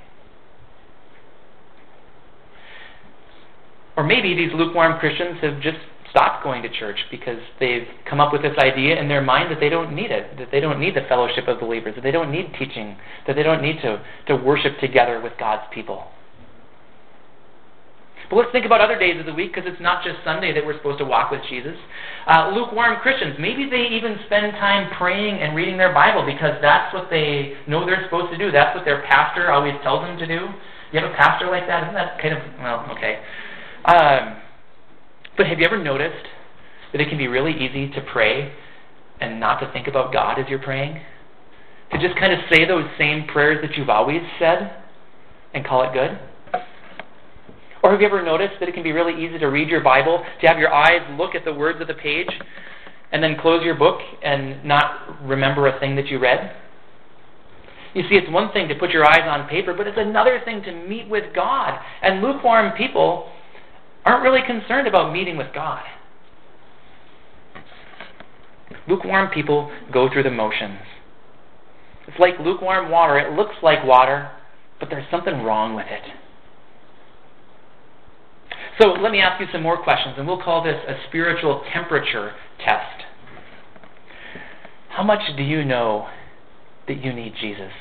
Or 3.95 4.05
maybe 4.05 4.35
these 4.35 4.51
lukewarm 4.55 4.99
Christians 4.99 5.37
have 5.43 5.61
just 5.61 5.77
stopped 6.13 6.45
going 6.45 6.63
to 6.63 6.69
church 6.69 6.99
because 7.11 7.41
they've 7.59 7.89
come 8.09 8.21
up 8.21 8.33
with 8.33 8.43
this 8.43 8.57
idea 8.59 9.01
in 9.01 9.09
their 9.09 9.23
mind 9.23 9.51
that 9.51 9.59
they 9.59 9.71
don't 9.71 9.95
need 9.95 10.11
it, 10.11 10.37
that 10.39 10.49
they 10.53 10.61
don't 10.61 10.79
need 10.79 10.95
the 10.95 11.05
fellowship 11.09 11.49
of 11.49 11.59
believers, 11.59 11.95
that 11.97 12.03
they 12.03 12.13
don't 12.13 12.31
need 12.31 12.53
teaching, 12.59 12.97
that 13.27 13.35
they 13.35 13.43
don't 13.43 13.63
need 13.63 13.81
to, 13.81 14.01
to 14.29 14.37
worship 14.37 14.79
together 14.79 15.21
with 15.21 15.33
God's 15.41 15.65
people. 15.73 16.05
But 18.29 18.37
let's 18.37 18.53
think 18.53 18.65
about 18.65 18.81
other 18.81 18.99
days 18.99 19.21
of 19.21 19.27
the 19.27 19.35
week 19.35 19.55
because 19.55 19.69
it's 19.71 19.81
not 19.81 20.05
just 20.05 20.17
Sunday 20.25 20.55
that 20.55 20.65
we're 20.65 20.77
supposed 20.77 20.99
to 21.01 21.05
walk 21.05 21.31
with 21.31 21.41
Jesus. 21.51 21.77
Uh, 22.27 22.53
lukewarm 22.55 22.97
Christians, 23.01 23.37
maybe 23.39 23.69
they 23.69 23.89
even 23.93 24.17
spend 24.25 24.53
time 24.53 24.93
praying 24.97 25.37
and 25.41 25.57
reading 25.57 25.77
their 25.77 25.93
Bible 25.93 26.25
because 26.25 26.57
that's 26.63 26.95
what 26.95 27.09
they 27.11 27.57
know 27.69 27.85
they're 27.85 28.05
supposed 28.05 28.33
to 28.33 28.39
do. 28.39 28.51
That's 28.51 28.75
what 28.77 28.85
their 28.85 29.03
pastor 29.03 29.53
always 29.53 29.75
tells 29.83 30.01
them 30.01 30.17
to 30.19 30.27
do. 30.27 30.49
You 30.93 31.01
have 31.01 31.11
a 31.11 31.15
pastor 31.15 31.49
like 31.49 31.67
that? 31.67 31.85
Isn't 31.85 31.95
that 31.95 32.21
kind 32.21 32.33
of, 32.33 32.41
well, 32.61 32.89
okay. 32.97 33.21
Um, 33.85 34.42
but 35.37 35.47
have 35.47 35.59
you 35.59 35.67
ever 35.67 35.83
noticed 35.83 36.27
that 36.93 37.01
it 37.01 37.09
can 37.09 37.19
be 37.19 37.29
really 37.29 37.53
easy 37.53 37.91
to 37.91 38.01
pray 38.13 38.53
and 39.21 39.41
not 39.41 39.61
to 39.61 39.73
think 39.73 39.87
about 39.87 40.13
God 40.13 40.39
as 40.39 40.47
you're 40.49 40.59
praying? 40.59 41.01
To 41.93 41.99
just 41.99 42.19
kind 42.19 42.33
of 42.33 42.39
say 42.51 42.67
those 42.67 42.85
same 42.99 43.27
prayers 43.27 43.59
that 43.63 43.77
you've 43.77 43.91
always 43.91 44.23
said 44.39 44.83
and 45.55 45.65
call 45.65 45.83
it 45.83 45.93
good? 45.93 46.19
Or 47.83 47.91
have 47.91 48.01
you 48.01 48.07
ever 48.07 48.23
noticed 48.23 48.55
that 48.61 48.69
it 48.69 48.75
can 48.75 48.83
be 48.83 48.93
really 48.93 49.25
easy 49.25 49.39
to 49.39 49.47
read 49.47 49.69
your 49.69 49.83
Bible, 49.83 50.25
to 50.41 50.47
have 50.47 50.59
your 50.59 50.73
eyes 50.73 51.01
look 51.19 51.35
at 51.35 51.45
the 51.45 51.53
words 51.53 51.81
of 51.81 51.89
the 51.89 51.95
page, 51.95 52.31
and 53.11 53.23
then 53.23 53.37
close 53.41 53.65
your 53.65 53.75
book 53.75 54.01
and 54.23 54.65
not 54.65 55.27
remember 55.27 55.67
a 55.67 55.79
thing 55.81 55.97
that 55.97 56.07
you 56.07 56.19
read? 56.19 56.55
You 57.95 58.03
see, 58.09 58.15
it's 58.15 58.31
one 58.31 58.53
thing 58.53 58.69
to 58.69 58.75
put 58.75 58.91
your 58.91 59.05
eyes 59.05 59.29
on 59.29 59.49
paper, 59.49 59.75
but 59.75 59.87
it's 59.87 59.99
another 59.99 60.41
thing 60.45 60.63
to 60.63 60.73
meet 60.73 61.09
with 61.09 61.35
God. 61.35 61.79
And 62.03 62.23
lukewarm 62.23 62.73
people 62.77 63.31
aren't 64.05 64.23
really 64.23 64.43
concerned 64.47 64.87
about 64.87 65.13
meeting 65.13 65.37
with 65.37 65.49
God. 65.55 65.83
Lukewarm 68.89 69.31
people 69.31 69.71
go 69.93 70.09
through 70.13 70.25
the 70.25 70.31
motions. 70.31 70.81
It's 72.09 72.19
like 72.19 72.35
lukewarm 72.41 72.91
water. 72.91 73.19
It 73.19 73.37
looks 73.37 73.55
like 73.63 73.85
water, 73.85 74.31
but 74.81 74.91
there's 74.91 75.09
something 75.11 75.43
wrong 75.43 75.75
with 75.77 75.87
it. 75.87 76.03
So 78.81 78.89
let 78.89 79.13
me 79.13 79.21
ask 79.21 79.41
you 79.41 79.47
some 79.53 79.63
more 79.63 79.81
questions, 79.83 80.15
and 80.19 80.27
we'll 80.27 80.43
call 80.43 80.65
this 80.65 80.77
a 80.89 80.95
spiritual 81.09 81.63
temperature 81.73 82.33
test. 82.59 83.05
How 84.89 85.03
much 85.03 85.37
do 85.37 85.43
you 85.43 85.65
know 85.65 86.09
that 86.89 87.03
you 87.05 87.13
need 87.13 87.35
Jesus? 87.41 87.73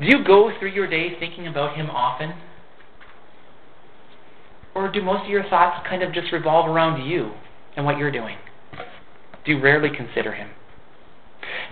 Do 0.00 0.06
you 0.06 0.24
go 0.24 0.50
through 0.58 0.72
your 0.72 0.88
day 0.88 1.18
thinking 1.18 1.46
about 1.46 1.76
Him 1.76 1.88
often? 1.90 2.34
Or 4.74 4.90
do 4.90 5.00
most 5.02 5.24
of 5.24 5.30
your 5.30 5.44
thoughts 5.44 5.86
kind 5.88 6.02
of 6.02 6.12
just 6.12 6.32
revolve 6.32 6.68
around 6.68 7.06
you 7.08 7.32
and 7.76 7.86
what 7.86 7.98
you're 7.98 8.10
doing? 8.10 8.36
Do 9.44 9.52
you 9.52 9.60
rarely 9.60 9.90
consider 9.94 10.32
Him? 10.32 10.50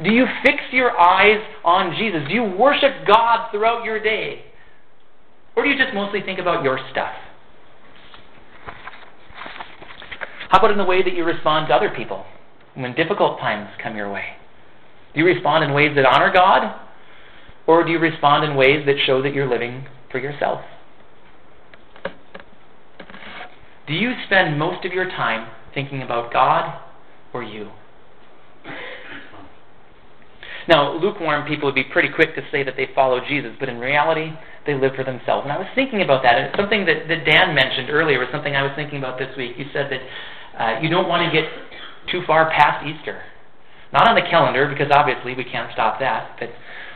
Do 0.05 0.11
you 0.11 0.27
fix 0.45 0.59
your 0.71 0.99
eyes 0.99 1.43
on 1.65 1.97
Jesus? 1.97 2.23
Do 2.29 2.35
you 2.35 2.45
worship 2.45 3.07
God 3.07 3.51
throughout 3.51 3.85
your 3.85 4.01
day? 4.03 4.45
Or 5.57 5.65
do 5.65 5.71
you 5.71 5.77
just 5.77 5.95
mostly 5.95 6.21
think 6.23 6.39
about 6.39 6.63
your 6.63 6.79
stuff? 6.91 7.13
How 10.49 10.59
about 10.59 10.71
in 10.71 10.79
the 10.79 10.85
way 10.85 11.03
that 11.03 11.15
you 11.15 11.25
respond 11.25 11.69
to 11.69 11.75
other 11.75 11.91
people 11.91 12.25
when 12.75 12.95
difficult 12.95 13.39
times 13.41 13.71
come 13.83 13.97
your 13.97 14.13
way? 14.13 14.25
Do 15.15 15.21
you 15.21 15.27
respond 15.27 15.65
in 15.65 15.73
ways 15.73 15.95
that 15.97 16.07
honor 16.07 16.33
God? 16.33 16.79
Or 17.67 17.85
do 17.85 17.91
you 17.91 17.99
respond 17.99 18.45
in 18.45 18.57
ways 18.57 18.85
that 18.87 18.97
show 19.07 19.23
that 19.23 19.35
you're 19.35 19.49
living 19.49 19.87
for 20.11 20.19
yourself? 20.19 20.61
Do 23.87 23.95
you 23.95 24.13
spend 24.27 24.59
most 24.59 24.85
of 24.85 24.93
your 24.93 25.07
time 25.07 25.51
thinking 25.75 26.03
about 26.03 26.33
God 26.33 26.81
or 27.33 27.43
you? 27.43 27.71
Now, 30.69 30.97
lukewarm 30.97 31.47
people 31.49 31.67
would 31.67 31.75
be 31.75 31.85
pretty 31.85 32.09
quick 32.09 32.37
to 32.37 32.43
say 32.53 32.63
that 32.63 32.75
they 32.77 32.89
follow 32.95 33.21
Jesus, 33.27 33.53
but 33.59 33.69
in 33.69 33.79
reality, 33.79 34.31
they 34.65 34.75
live 34.75 34.95
for 34.95 35.03
themselves. 35.03 35.43
And 35.45 35.53
I 35.53 35.59
was 35.59 35.67
thinking 35.75 36.03
about 36.03 36.23
that, 36.23 36.39
and 36.39 36.47
it's 36.47 36.57
something 36.57 36.87
that, 36.87 37.09
that 37.09 37.25
Dan 37.27 37.55
mentioned 37.55 37.91
earlier 37.91 38.19
was 38.19 38.29
something 38.31 38.55
I 38.55 38.63
was 38.63 38.73
thinking 38.77 38.99
about 38.99 39.19
this 39.19 39.37
week. 39.37 39.59
You 39.59 39.67
said 39.73 39.91
that 39.91 40.01
uh, 40.55 40.81
you 40.81 40.89
don't 40.89 41.09
want 41.09 41.27
to 41.27 41.31
get 41.35 41.51
too 42.11 42.23
far 42.27 42.49
past 42.51 42.87
Easter. 42.87 43.23
Not 43.93 44.09
on 44.09 44.15
the 44.15 44.23
calendar, 44.23 44.69
because 44.69 44.91
obviously 44.95 45.35
we 45.35 45.45
can't 45.45 45.73
stop 45.73 45.99
that, 45.99 46.37
but 46.39 46.51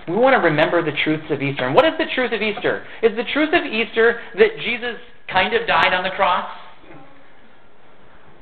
we 0.09 0.15
want 0.15 0.35
to 0.35 0.39
remember 0.39 0.85
the 0.85 0.97
truths 1.05 1.27
of 1.31 1.43
Easter. 1.43 1.67
And 1.67 1.75
what 1.75 1.85
is 1.85 1.93
the 1.99 2.07
truth 2.15 2.33
of 2.33 2.41
Easter? 2.41 2.87
Is 3.03 3.17
the 3.17 3.25
truth 3.33 3.51
of 3.53 3.65
Easter 3.65 4.21
that 4.39 4.57
Jesus 4.63 4.97
kind 5.31 5.55
of 5.55 5.67
died 5.67 5.93
on 5.93 6.05
the 6.05 6.11
cross? 6.11 6.49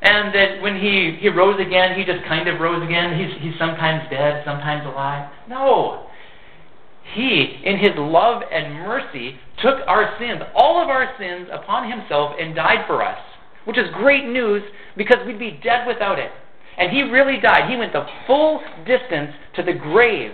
And 0.02 0.34
that 0.34 0.60
when 0.60 0.76
he, 0.76 1.16
he 1.18 1.28
rose 1.30 1.58
again, 1.58 1.98
he 1.98 2.04
just 2.04 2.22
kind 2.28 2.46
of 2.48 2.60
rose 2.60 2.82
again. 2.84 3.18
He's, 3.18 3.40
he's 3.40 3.58
sometimes 3.58 4.04
dead, 4.10 4.42
sometimes 4.44 4.84
alive. 4.84 5.30
No. 5.48 6.06
He, 7.14 7.60
in 7.64 7.78
his 7.78 7.92
love 7.96 8.42
and 8.52 8.74
mercy, 8.74 9.36
took 9.62 9.80
our 9.86 10.14
sins, 10.18 10.42
all 10.54 10.82
of 10.82 10.88
our 10.88 11.08
sins, 11.18 11.48
upon 11.50 11.90
himself 11.90 12.34
and 12.38 12.54
died 12.54 12.84
for 12.86 13.02
us. 13.02 13.18
Which 13.64 13.78
is 13.78 13.86
great 13.94 14.26
news 14.26 14.62
because 14.96 15.18
we'd 15.24 15.38
be 15.38 15.58
dead 15.64 15.86
without 15.86 16.18
it. 16.18 16.30
And 16.76 16.92
he 16.92 17.02
really 17.02 17.40
died. 17.40 17.70
He 17.70 17.76
went 17.76 17.94
the 17.94 18.04
full 18.26 18.60
distance 18.84 19.30
to 19.56 19.62
the 19.62 19.72
grave. 19.72 20.32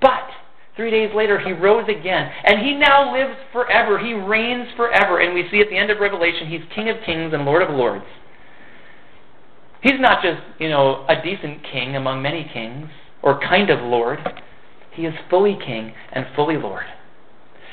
But 0.00 0.28
Three 0.74 0.90
days 0.90 1.10
later, 1.14 1.38
he 1.38 1.52
rose 1.52 1.86
again. 1.88 2.30
And 2.44 2.60
he 2.60 2.74
now 2.74 3.12
lives 3.12 3.38
forever. 3.52 3.98
He 3.98 4.14
reigns 4.14 4.68
forever. 4.76 5.20
And 5.20 5.34
we 5.34 5.46
see 5.50 5.60
at 5.60 5.68
the 5.68 5.76
end 5.76 5.90
of 5.90 6.00
Revelation, 6.00 6.48
he's 6.48 6.62
King 6.74 6.88
of 6.88 6.96
kings 7.04 7.34
and 7.34 7.44
Lord 7.44 7.62
of 7.62 7.70
lords. 7.70 8.04
He's 9.82 10.00
not 10.00 10.22
just, 10.22 10.40
you 10.58 10.70
know, 10.70 11.04
a 11.08 11.20
decent 11.22 11.62
king 11.70 11.96
among 11.96 12.22
many 12.22 12.48
kings, 12.52 12.88
or 13.22 13.40
kind 13.40 13.68
of 13.68 13.80
Lord. 13.80 14.20
He 14.92 15.06
is 15.06 15.14
fully 15.28 15.58
king 15.64 15.92
and 16.12 16.24
fully 16.36 16.56
Lord. 16.56 16.84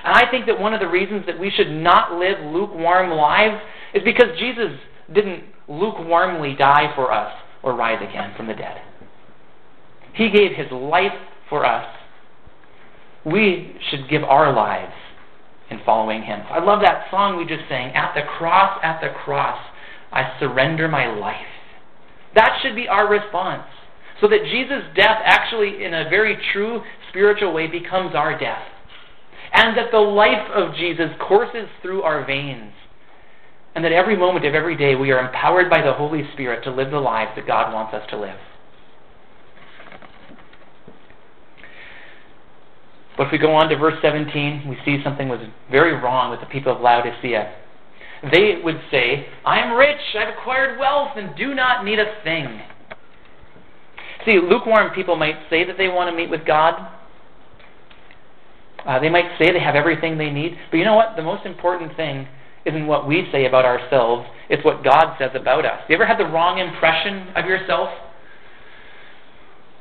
And 0.04 0.16
I 0.16 0.30
think 0.30 0.46
that 0.48 0.60
one 0.60 0.74
of 0.74 0.80
the 0.80 0.88
reasons 0.88 1.26
that 1.28 1.40
we 1.40 1.52
should 1.52 1.70
not 1.70 2.18
live 2.18 2.40
lukewarm 2.52 3.12
lives 3.12 3.62
is 3.94 4.02
because 4.04 4.38
Jesus 4.40 4.72
didn't 5.14 5.44
lukewarmly 5.70 6.58
die 6.58 6.92
for 6.96 7.12
us 7.12 7.32
or 7.62 7.76
rise 7.76 8.02
again 8.02 8.34
from 8.36 8.48
the 8.48 8.54
dead. 8.56 8.82
He 10.16 10.32
gave 10.32 10.52
his 10.54 10.72
life 10.72 11.14
for 11.50 11.66
us 11.66 11.86
we 13.26 13.76
should 13.90 14.10
give 14.10 14.24
our 14.24 14.54
lives 14.54 14.94
in 15.70 15.80
following 15.86 16.24
Him. 16.24 16.42
I 16.50 16.64
love 16.64 16.82
that 16.82 17.10
song 17.12 17.38
we 17.38 17.46
just 17.46 17.68
sang, 17.70 17.94
At 17.94 18.14
the 18.14 18.22
cross, 18.38 18.80
at 18.84 19.02
the 19.02 19.10
cross, 19.10 19.60
I 20.12 20.38
surrender 20.40 20.88
my 20.88 21.08
life. 21.08 21.36
That 22.36 22.60
should 22.62 22.76
be 22.76 22.88
our 22.88 23.10
response. 23.10 23.68
So 24.22 24.28
that 24.28 24.44
Jesus' 24.44 24.84
death 24.96 25.22
actually, 25.24 25.84
in 25.84 25.94
a 25.94 26.10
very 26.10 26.38
true 26.52 26.82
spiritual 27.10 27.54
way, 27.54 27.68
becomes 27.68 28.16
our 28.16 28.38
death. 28.38 28.64
And 29.54 29.78
that 29.78 29.92
the 29.92 30.00
life 30.00 30.50
of 30.54 30.76
Jesus 30.76 31.10
courses 31.20 31.68
through 31.82 32.04
our 32.04 32.26
veins. 32.26 32.74
And 33.76 33.84
that 33.86 33.92
every 33.92 34.18
moment 34.18 34.46
of 34.46 34.56
every 34.56 34.76
day 34.76 34.96
we 34.96 35.12
are 35.12 35.26
empowered 35.26 35.70
by 35.70 35.82
the 35.82 35.94
Holy 35.94 36.24
Spirit 36.34 36.64
to 36.64 36.72
live 36.72 36.92
the 36.92 37.00
lives 37.00 37.32
that 37.36 37.48
God 37.48 37.74
wants 37.74 37.94
us 37.94 38.04
to 38.10 38.20
live. 38.20 38.38
But 43.20 43.26
if 43.28 43.34
we 43.34 43.38
go 43.38 43.54
on 43.54 43.68
to 43.68 43.76
verse 43.76 44.00
17, 44.02 44.64
we 44.70 44.78
see 44.86 45.04
something 45.04 45.28
was 45.28 45.42
very 45.70 45.92
wrong 45.92 46.32
with 46.32 46.40
the 46.40 46.46
people 46.46 46.74
of 46.74 46.80
Laodicea. 46.80 47.54
They 48.32 48.62
would 48.64 48.80
say, 48.90 49.28
I 49.46 49.60
am 49.60 49.76
rich, 49.76 50.00
I've 50.18 50.34
acquired 50.40 50.80
wealth, 50.80 51.18
and 51.18 51.36
do 51.36 51.54
not 51.54 51.84
need 51.84 52.00
a 52.00 52.06
thing. 52.24 52.62
See, 54.26 54.40
lukewarm 54.40 54.96
people 54.96 55.18
might 55.18 55.36
say 55.50 55.66
that 55.66 55.78
they 55.78 55.90
want 55.90 56.10
to 56.10 56.16
meet 56.16 56.30
with 56.30 56.46
God. 56.48 56.76
Uh, 58.86 59.00
they 59.00 59.10
might 59.10 59.38
say 59.38 59.52
they 59.52 59.60
have 59.60 59.76
everything 59.76 60.18
they 60.18 60.30
need. 60.30 60.58
But 60.72 60.78
you 60.78 60.86
know 60.86 60.96
what? 60.96 61.18
The 61.18 61.22
most 61.22 61.46
important 61.46 61.98
thing 61.98 62.26
isn't 62.64 62.88
what 62.88 63.06
we 63.06 63.28
say 63.34 63.48
about 63.48 63.66
ourselves, 63.66 64.30
it's 64.50 64.64
what 64.64 64.82
God 64.82 65.18
says 65.20 65.32
about 65.36 65.66
us. 65.66 65.82
You 65.90 65.96
ever 65.96 66.06
had 66.06 66.20
the 66.20 66.32
wrong 66.32 66.60
impression 66.60 67.36
of 67.36 67.44
yourself? 67.48 67.90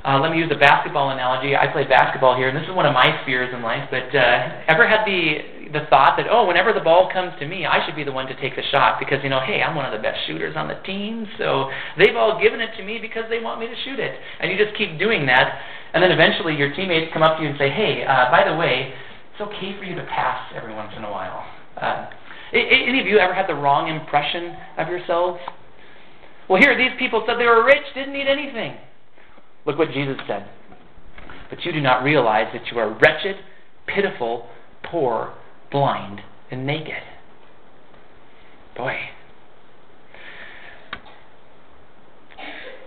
Uh, 0.08 0.18
let 0.24 0.32
me 0.32 0.38
use 0.38 0.48
a 0.48 0.56
basketball 0.56 1.10
analogy. 1.10 1.52
I 1.52 1.68
play 1.68 1.84
basketball 1.84 2.34
here, 2.34 2.48
and 2.48 2.56
this 2.56 2.64
is 2.64 2.72
one 2.72 2.86
of 2.88 2.96
my 2.96 3.20
fears 3.26 3.52
in 3.52 3.60
life. 3.60 3.92
But 3.92 4.08
uh, 4.16 4.64
ever 4.64 4.88
had 4.88 5.04
the 5.04 5.68
the 5.68 5.84
thought 5.92 6.16
that 6.16 6.24
oh, 6.32 6.48
whenever 6.48 6.72
the 6.72 6.80
ball 6.80 7.12
comes 7.12 7.36
to 7.40 7.46
me, 7.46 7.68
I 7.68 7.84
should 7.84 7.92
be 7.92 8.08
the 8.08 8.12
one 8.16 8.24
to 8.32 8.40
take 8.40 8.56
the 8.56 8.64
shot 8.72 8.96
because 8.98 9.20
you 9.22 9.28
know, 9.28 9.44
hey, 9.44 9.60
I'm 9.60 9.76
one 9.76 9.84
of 9.84 9.92
the 9.92 10.00
best 10.00 10.24
shooters 10.24 10.56
on 10.56 10.66
the 10.66 10.80
team, 10.88 11.28
so 11.36 11.68
they've 12.00 12.16
all 12.16 12.40
given 12.40 12.58
it 12.64 12.72
to 12.78 12.82
me 12.88 12.96
because 12.96 13.28
they 13.28 13.44
want 13.44 13.60
me 13.60 13.68
to 13.68 13.76
shoot 13.84 14.00
it, 14.00 14.16
and 14.40 14.50
you 14.50 14.56
just 14.56 14.74
keep 14.78 14.98
doing 14.98 15.26
that, 15.26 15.60
and 15.92 16.02
then 16.02 16.10
eventually 16.10 16.56
your 16.56 16.72
teammates 16.72 17.12
come 17.12 17.20
up 17.20 17.36
to 17.36 17.42
you 17.44 17.50
and 17.50 17.58
say, 17.58 17.68
hey, 17.68 18.00
uh, 18.08 18.32
by 18.32 18.48
the 18.48 18.56
way, 18.56 18.96
it's 19.36 19.42
okay 19.44 19.76
for 19.76 19.84
you 19.84 19.94
to 19.94 20.08
pass 20.08 20.40
every 20.56 20.72
once 20.72 20.96
in 20.96 21.04
a 21.04 21.10
while. 21.10 21.44
Uh, 21.76 22.08
any 22.56 22.98
of 22.98 23.04
you 23.04 23.18
ever 23.18 23.34
had 23.34 23.46
the 23.46 23.54
wrong 23.54 23.92
impression 23.92 24.56
of 24.78 24.88
yourselves? 24.88 25.38
Well, 26.48 26.62
here 26.62 26.72
these 26.80 26.96
people 26.98 27.28
said 27.28 27.36
they 27.36 27.44
were 27.44 27.62
rich, 27.62 27.84
didn't 27.92 28.14
need 28.14 28.26
anything. 28.26 28.87
Look 29.68 29.76
what 29.76 29.92
Jesus 29.92 30.16
said. 30.26 30.48
But 31.50 31.62
you 31.66 31.72
do 31.72 31.80
not 31.82 32.02
realize 32.02 32.46
that 32.54 32.72
you 32.72 32.78
are 32.78 32.88
wretched, 32.88 33.36
pitiful, 33.86 34.46
poor, 34.82 35.34
blind, 35.70 36.22
and 36.50 36.66
naked. 36.66 37.02
Boy. 38.74 38.96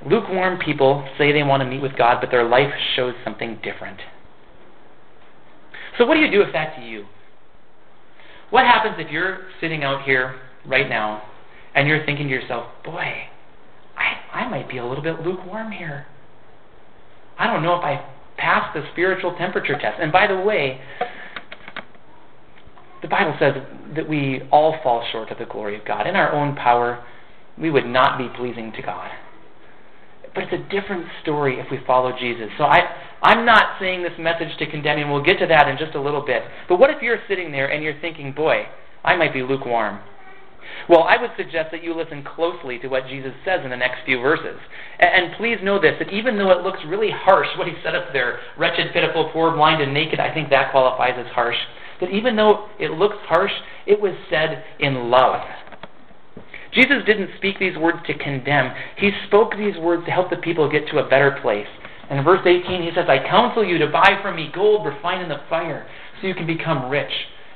Lukewarm 0.04 0.58
people 0.58 1.08
say 1.20 1.32
they 1.32 1.44
want 1.44 1.62
to 1.62 1.70
meet 1.70 1.84
with 1.84 1.96
God, 1.96 2.18
but 2.20 2.32
their 2.32 2.50
life 2.50 2.74
shows 2.96 3.14
something 3.24 3.60
different. 3.62 4.00
So, 6.00 6.08
what 6.08 6.16
do 6.16 6.22
you 6.22 6.32
do 6.32 6.42
if 6.42 6.52
that's 6.52 6.80
you? 6.84 7.06
What 8.50 8.66
happens 8.66 8.96
if 8.98 9.12
you're 9.12 9.50
sitting 9.62 9.84
out 9.84 10.02
here 10.04 10.40
right 10.66 10.90
now 10.90 11.22
and 11.76 11.88
you're 11.88 12.04
thinking 12.08 12.28
to 12.28 12.34
yourself, 12.34 12.66
boy, 12.84 13.28
I, 13.96 14.16
I 14.34 14.50
might 14.50 14.68
be 14.68 14.80
a 14.80 14.86
little 14.86 15.04
bit 15.04 15.22
lukewarm 15.22 15.72
here? 15.72 16.08
I 17.38 17.48
don't 17.48 17.64
know 17.64 17.76
if 17.76 17.84
I 17.84 18.06
passed 18.38 18.74
the 18.74 18.84
spiritual 18.92 19.36
temperature 19.38 19.78
test. 19.78 20.00
And 20.02 20.12
by 20.12 20.28
the 20.28 20.40
way, 20.40 20.82
the 23.02 23.08
Bible 23.08 23.36
says 23.40 23.56
that 23.96 24.08
we 24.08 24.42
all 24.52 24.78
fall 24.84 25.06
short 25.12 25.32
of 25.32 25.38
the 25.38 25.46
glory 25.46 25.78
of 25.78 25.86
God. 25.86 26.08
In 26.08 26.16
our 26.16 26.32
own 26.32 26.56
power, 26.56 27.04
we 27.58 27.70
would 27.70 27.86
not 27.86 28.18
be 28.18 28.28
pleasing 28.36 28.72
to 28.74 28.82
God. 28.82 29.12
But 30.34 30.46
it's 30.46 30.54
a 30.54 30.70
different 30.70 31.06
story 31.22 31.60
if 31.60 31.68
we 31.70 31.80
follow 31.86 32.18
Jesus. 32.18 32.50
So 32.58 32.64
I, 32.64 32.80
I'm 33.22 33.46
not 33.46 33.80
saying 33.80 34.04
this 34.04 34.14
message 34.18 34.58
to 34.60 34.70
condemn 34.70 34.98
you, 34.98 35.04
and 35.04 35.14
we'll 35.14 35.24
get 35.24 35.40
to 35.40 35.48
that 35.48 35.68
in 35.68 35.78
just 35.78 35.96
a 35.96 36.02
little 36.02 36.26
bit. 36.26 36.44
But 36.70 36.80
what 36.80 36.90
if 36.90 37.02
you're 37.02 37.20
sitting 37.28 37.52
there 37.52 37.70
and 37.70 37.84
you're 37.84 38.00
thinking, 38.00 38.32
boy, 38.32 38.66
I 39.04 39.16
might 39.16 39.34
be 39.34 39.44
lukewarm? 39.44 40.00
Well, 40.90 41.04
I 41.04 41.20
would 41.20 41.32
suggest 41.38 41.72
that 41.72 41.84
you 41.84 41.94
listen 41.94 42.24
closely 42.24 42.80
to 42.80 42.88
what 42.88 43.08
Jesus 43.08 43.34
says 43.46 43.62
in 43.64 43.70
the 43.70 43.78
next 43.78 44.06
few 44.06 44.20
verses. 44.20 44.60
And, 45.00 45.34
please 45.38 45.58
know 45.64 45.80
this 45.80 45.96
that 46.00 46.14
even 46.14 46.38
though 46.38 46.52
it 46.52 46.64
looks 46.64 46.80
really 46.88 47.12
harsh, 47.12 47.48
what 47.58 47.68
he 47.68 47.74
said 47.84 47.96
up 47.96 48.14
there, 48.14 48.40
wretched, 48.58 48.94
pitiful, 48.94 49.30
poor, 49.32 49.52
blind, 49.52 49.82
and 49.82 49.94
naked, 49.94 50.20
I 50.20 50.34
think 50.34 50.50
that 50.50 50.72
qualifies 50.72 51.16
as 51.18 51.32
harsh. 51.34 51.58
That 52.00 52.10
even 52.10 52.36
though 52.36 52.70
it 52.80 52.92
looks 52.92 53.18
harsh, 53.28 53.52
it 53.86 54.00
was 54.00 54.14
said 54.30 54.64
in 54.80 55.10
love. 55.10 55.42
Jesus 56.74 57.04
didn't 57.06 57.32
speak 57.38 57.60
these 57.60 57.78
words 57.78 58.00
to 58.08 58.18
condemn. 58.18 58.74
He 58.98 59.12
spoke 59.28 59.58
these 59.58 59.78
words 59.78 60.06
to 60.06 60.12
help 60.12 60.30
the 60.30 60.38
people 60.38 60.72
get 60.72 60.88
to 60.88 61.00
a 61.00 61.10
better 61.10 61.38
place. 61.42 61.68
And 62.10 62.20
in 62.20 62.26
verse 62.26 62.42
18, 62.46 62.82
he 62.82 62.92
says, 62.96 63.06
I 63.08 63.20
counsel 63.28 63.64
you 63.64 63.78
to 63.78 63.88
buy 63.88 64.20
from 64.22 64.36
me 64.36 64.52
gold 64.54 64.86
refined 64.86 65.22
in 65.22 65.30
the 65.30 65.42
fire, 65.50 65.88
so 66.20 66.28
you 66.28 66.36
can 66.36 66.48
become 66.48 66.90
rich, 66.90 67.12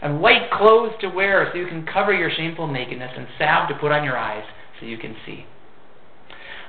and 0.05 0.21
white 0.21 0.51
clothes 0.51 0.93
to 1.01 1.09
wear, 1.09 1.49
so 1.51 1.57
you 1.57 1.65
can 1.65 1.83
cover 1.83 2.13
your 2.13 2.29
shameful 2.29 2.67
nakedness, 2.67 3.09
and 3.17 3.25
salve 3.39 3.67
to 3.69 3.75
put 3.75 3.91
on 3.91 4.03
your 4.03 4.15
eyes, 4.15 4.43
so 4.79 4.85
you 4.85 4.99
can 4.99 5.15
see. 5.25 5.43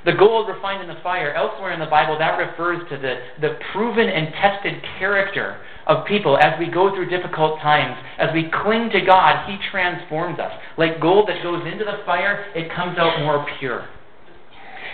The 0.06 0.14
gold 0.14 0.48
refined 0.48 0.80
in 0.80 0.88
the 0.88 1.02
fire, 1.02 1.34
elsewhere 1.34 1.72
in 1.72 1.80
the 1.80 1.84
Bible, 1.84 2.16
that 2.18 2.38
refers 2.38 2.88
to 2.88 2.96
the, 2.96 3.16
the 3.42 3.58
proven 3.72 4.08
and 4.08 4.32
tested 4.40 4.82
character 4.98 5.60
of 5.86 6.06
people 6.06 6.38
as 6.38 6.58
we 6.58 6.70
go 6.70 6.94
through 6.94 7.10
difficult 7.10 7.60
times. 7.60 7.98
As 8.16 8.30
we 8.32 8.50
cling 8.62 8.88
to 8.92 9.04
God, 9.04 9.46
He 9.46 9.58
transforms 9.70 10.40
us. 10.40 10.52
Like 10.78 10.98
gold 10.98 11.28
that 11.28 11.42
goes 11.42 11.60
into 11.70 11.84
the 11.84 12.00
fire, 12.06 12.46
it 12.54 12.74
comes 12.74 12.96
out 12.96 13.20
more 13.20 13.44
pure. 13.58 13.86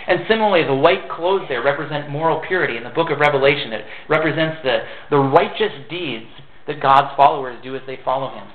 And 0.05 0.19
similarly, 0.27 0.67
the 0.67 0.75
white 0.75 1.09
clothes 1.09 1.45
there 1.47 1.63
represent 1.63 2.09
moral 2.09 2.41
purity. 2.45 2.75
In 2.75 2.83
the 2.83 2.89
book 2.89 3.09
of 3.09 3.19
Revelation, 3.19 3.71
it 3.71 3.85
represents 4.09 4.57
the, 4.63 4.79
the 5.09 5.17
righteous 5.17 5.71
deeds 5.89 6.27
that 6.67 6.81
God's 6.81 7.15
followers 7.15 7.57
do 7.63 7.75
as 7.75 7.81
they 7.85 7.99
follow 8.03 8.29
Him. 8.33 8.47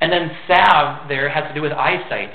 And 0.00 0.12
then 0.12 0.30
salve 0.48 1.08
there 1.08 1.28
has 1.28 1.48
to 1.48 1.54
do 1.54 1.62
with 1.62 1.72
eyesight. 1.72 2.30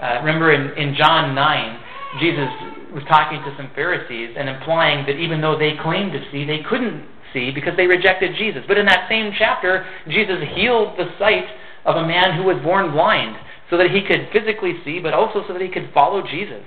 Uh, 0.00 0.20
remember 0.24 0.52
in, 0.52 0.76
in 0.78 0.94
John 0.96 1.34
9, 1.34 1.80
Jesus 2.18 2.48
was 2.92 3.04
talking 3.08 3.42
to 3.42 3.54
some 3.56 3.70
Pharisees 3.74 4.34
and 4.36 4.48
implying 4.48 5.06
that 5.06 5.16
even 5.16 5.40
though 5.40 5.58
they 5.58 5.74
claimed 5.82 6.12
to 6.12 6.20
see, 6.32 6.44
they 6.44 6.62
couldn't 6.68 7.06
see 7.32 7.50
because 7.50 7.76
they 7.76 7.86
rejected 7.86 8.34
Jesus. 8.36 8.62
But 8.66 8.78
in 8.78 8.86
that 8.86 9.06
same 9.08 9.32
chapter, 9.36 9.86
Jesus 10.08 10.38
healed 10.54 10.98
the 10.98 11.06
sight 11.18 11.44
of 11.84 11.96
a 11.96 12.06
man 12.06 12.36
who 12.36 12.44
was 12.44 12.56
born 12.62 12.92
blind 12.92 13.36
so 13.68 13.76
that 13.76 13.90
he 13.90 14.02
could 14.02 14.28
physically 14.32 14.74
see, 14.84 14.98
but 14.98 15.14
also 15.14 15.44
so 15.46 15.52
that 15.52 15.62
he 15.62 15.68
could 15.68 15.90
follow 15.94 16.22
Jesus. 16.22 16.64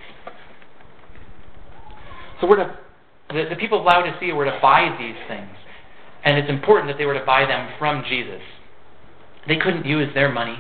So 2.40 2.48
we're 2.48 2.58
to, 2.58 2.78
the, 3.30 3.48
the 3.50 3.56
people 3.56 3.80
of 3.80 3.86
Laodicea 3.86 4.34
were 4.34 4.46
to 4.46 4.58
buy 4.62 4.96
these 5.00 5.16
things. 5.28 5.50
And 6.24 6.38
it's 6.38 6.50
important 6.50 6.88
that 6.88 6.98
they 6.98 7.06
were 7.06 7.18
to 7.18 7.26
buy 7.26 7.46
them 7.46 7.70
from 7.78 8.04
Jesus. 8.08 8.42
They 9.48 9.58
couldn't 9.58 9.86
use 9.86 10.14
their 10.14 10.32
money. 10.32 10.58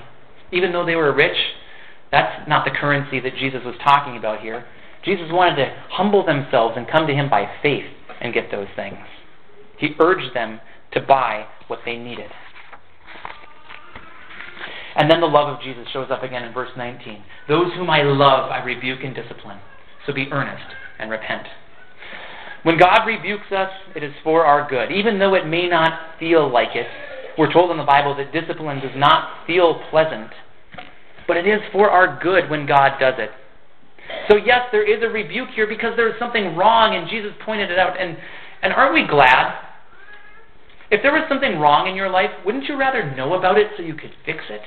Even 0.52 0.72
though 0.72 0.86
they 0.86 0.96
were 0.96 1.14
rich, 1.14 1.38
that's 2.12 2.48
not 2.48 2.66
the 2.66 2.72
currency 2.72 3.20
that 3.22 3.36
Jesus 3.38 3.62
was 3.66 3.76
talking 3.84 4.18
about 4.18 4.42
here. 4.42 4.66
Jesus 5.04 5.28
wanted 5.32 5.56
to 5.58 5.76
humble 5.90 6.26
themselves 6.26 6.76
and 6.78 6.88
come 6.88 7.08
to 7.08 7.14
him 7.14 7.30
by 7.30 7.50
faith 7.62 7.86
and 8.22 8.34
get 8.34 8.52
those 8.52 8.68
things. 8.76 8.98
He 9.78 9.96
urged 10.00 10.36
them 10.36 10.60
to 10.94 11.02
buy 11.02 11.46
what 11.68 11.80
they 11.86 11.98
needed. 11.98 12.30
And 14.96 15.10
then 15.10 15.22
the 15.22 15.28
love 15.28 15.50
of 15.50 15.62
Jesus 15.62 15.88
shows 15.92 16.12
up 16.12 16.24
again 16.24 16.44
in 16.44 16.54
verse 16.54 16.70
19. 16.78 17.24
Those 17.48 17.74
whom 17.74 17.90
I 17.90 18.04
love, 18.04 18.52
I 18.52 18.64
rebuke 18.64 19.00
and 19.04 19.16
discipline. 19.16 19.60
So 20.06 20.14
be 20.14 20.28
earnest 20.32 20.72
and 21.00 21.10
repent. 21.10 21.48
When 22.64 22.78
God 22.78 23.06
rebukes 23.06 23.52
us, 23.52 23.70
it 23.96 24.04
is 24.04 24.14
for 24.24 24.46
our 24.46 24.68
good. 24.70 24.92
Even 24.92 25.20
though 25.20 25.36
it 25.36 25.46
may 25.46 25.68
not 25.68 26.18
feel 26.20 26.52
like 26.52 26.76
it, 26.76 26.88
we're 27.38 27.52
told 27.52 27.72
in 27.72 27.78
the 27.78 27.84
Bible 27.84 28.16
that 28.16 28.32
discipline 28.32 28.80
does 28.80 28.96
not 28.96 29.46
feel 29.46 29.82
pleasant. 29.90 30.32
But 31.28 31.38
it 31.38 31.48
is 31.48 31.62
for 31.72 31.90
our 31.90 32.20
good 32.22 32.50
when 32.50 32.66
God 32.66 33.00
does 33.00 33.16
it. 33.18 33.32
So, 34.30 34.38
yes, 34.38 34.68
there 34.72 34.84
is 34.84 35.04
a 35.04 35.08
rebuke 35.08 35.50
here 35.56 35.68
because 35.68 35.96
there 35.96 36.08
is 36.08 36.16
something 36.20 36.56
wrong, 36.56 36.96
and 36.96 37.10
Jesus 37.10 37.32
pointed 37.46 37.72
it 37.72 37.80
out. 37.80 38.00
And, 38.00 38.18
and 38.62 38.74
aren't 38.74 38.94
we 38.94 39.08
glad? 39.08 39.60
If 40.92 41.02
there 41.02 41.12
was 41.12 41.24
something 41.28 41.60
wrong 41.60 41.88
in 41.88 41.96
your 41.96 42.10
life, 42.10 42.30
wouldn't 42.46 42.66
you 42.66 42.78
rather 42.78 43.16
know 43.16 43.34
about 43.34 43.58
it 43.58 43.72
so 43.76 43.84
you 43.84 43.96
could 43.96 44.12
fix 44.26 44.44
it? 44.50 44.62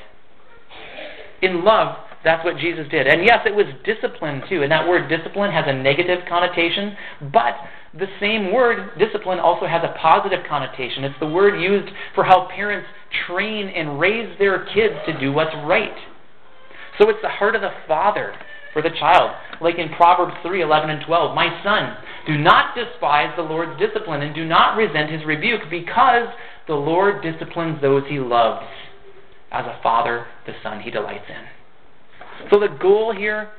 In 1.41 1.65
love, 1.65 1.97
that's 2.27 2.45
what 2.45 2.59
Jesus 2.59 2.87
did. 2.91 3.07
And 3.07 3.25
yes, 3.25 3.47
it 3.47 3.55
was 3.55 3.67
discipline 3.85 4.43
too. 4.49 4.65
And 4.65 4.73
that 4.73 4.87
word 4.87 5.09
discipline 5.09 5.53
has 5.53 5.65
a 5.69 5.73
negative 5.73 6.27
connotation, 6.29 6.97
but 7.33 7.55
the 7.95 8.09
same 8.19 8.53
word, 8.53 8.99
discipline, 8.99 9.39
also 9.39 9.67
has 9.67 9.83
a 9.85 9.97
positive 10.03 10.41
connotation. 10.49 11.05
It's 11.05 11.15
the 11.21 11.29
word 11.29 11.61
used 11.61 11.89
for 12.17 12.25
how 12.25 12.49
parents 12.53 12.89
train 13.29 13.69
and 13.69 14.01
raise 14.01 14.37
their 14.41 14.67
kids 14.75 14.95
to 15.07 15.19
do 15.21 15.33
what's 15.33 15.55
right. 15.65 15.95
So 16.99 17.09
it's 17.09 17.23
the 17.23 17.29
heart 17.29 17.55
of 17.55 17.63
the 17.63 17.71
father 17.87 18.35
for 18.73 18.83
the 18.83 18.91
child. 18.91 19.31
Like 19.61 19.79
in 19.79 19.89
Proverbs 19.91 20.35
3 20.43 20.63
11 20.63 20.91
and 20.91 21.07
12. 21.07 21.33
My 21.33 21.63
son, 21.63 21.97
do 22.27 22.37
not 22.37 22.75
despise 22.75 23.33
the 23.37 23.43
Lord's 23.43 23.79
discipline 23.79 24.23
and 24.23 24.35
do 24.35 24.45
not 24.45 24.77
resent 24.77 25.11
his 25.11 25.25
rebuke, 25.25 25.63
because 25.71 26.27
the 26.67 26.75
Lord 26.75 27.23
disciplines 27.23 27.81
those 27.81 28.03
he 28.09 28.19
loves. 28.19 28.67
As 29.53 29.65
a 29.65 29.79
father, 29.81 30.27
the 30.45 30.55
son 30.65 30.81
he 30.81 30.91
delights 30.91 31.25
in. 31.29 31.56
So 32.51 32.61
the 32.61 32.69
goal 32.69 33.15
here 33.17 33.51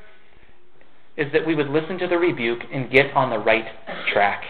is 1.16 1.32
that 1.32 1.46
we 1.46 1.54
would 1.54 1.68
listen 1.68 1.98
to 1.98 2.06
the 2.06 2.16
rebuke 2.16 2.60
and 2.72 2.90
get 2.90 3.12
on 3.14 3.30
the 3.30 3.38
right 3.38 3.66
track. 4.12 4.42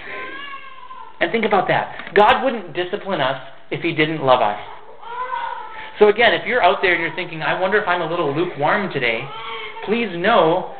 And 1.20 1.32
think 1.32 1.44
about 1.44 1.66
that. 1.68 2.12
God 2.14 2.44
wouldn't 2.44 2.74
discipline 2.74 3.20
us 3.20 3.40
if 3.70 3.82
he 3.82 3.92
didn't 3.94 4.22
love 4.22 4.40
us. 4.40 4.60
So 5.98 6.08
again, 6.08 6.32
if 6.34 6.46
you're 6.46 6.62
out 6.62 6.78
there 6.80 6.92
and 6.94 7.02
you're 7.02 7.16
thinking, 7.16 7.42
I 7.42 7.58
wonder 7.58 7.80
if 7.80 7.88
I'm 7.88 8.02
a 8.02 8.08
little 8.08 8.34
lukewarm 8.34 8.92
today, 8.92 9.28
please 9.84 10.08
know 10.14 10.74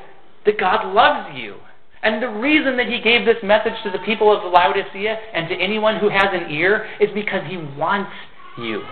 that 0.46 0.60
God 0.60 0.94
loves 0.94 1.36
you. 1.36 1.56
And 2.02 2.22
the 2.22 2.28
reason 2.28 2.76
that 2.76 2.86
he 2.86 3.00
gave 3.00 3.26
this 3.26 3.42
message 3.42 3.72
to 3.82 3.90
the 3.90 3.98
people 4.04 4.30
of 4.30 4.52
Laodicea 4.52 5.18
and 5.34 5.48
to 5.48 5.54
anyone 5.56 5.98
who 5.98 6.08
has 6.08 6.28
an 6.32 6.50
ear 6.52 6.86
is 7.00 7.08
because 7.14 7.42
he 7.48 7.56
wants 7.56 8.12
you. 8.58 8.82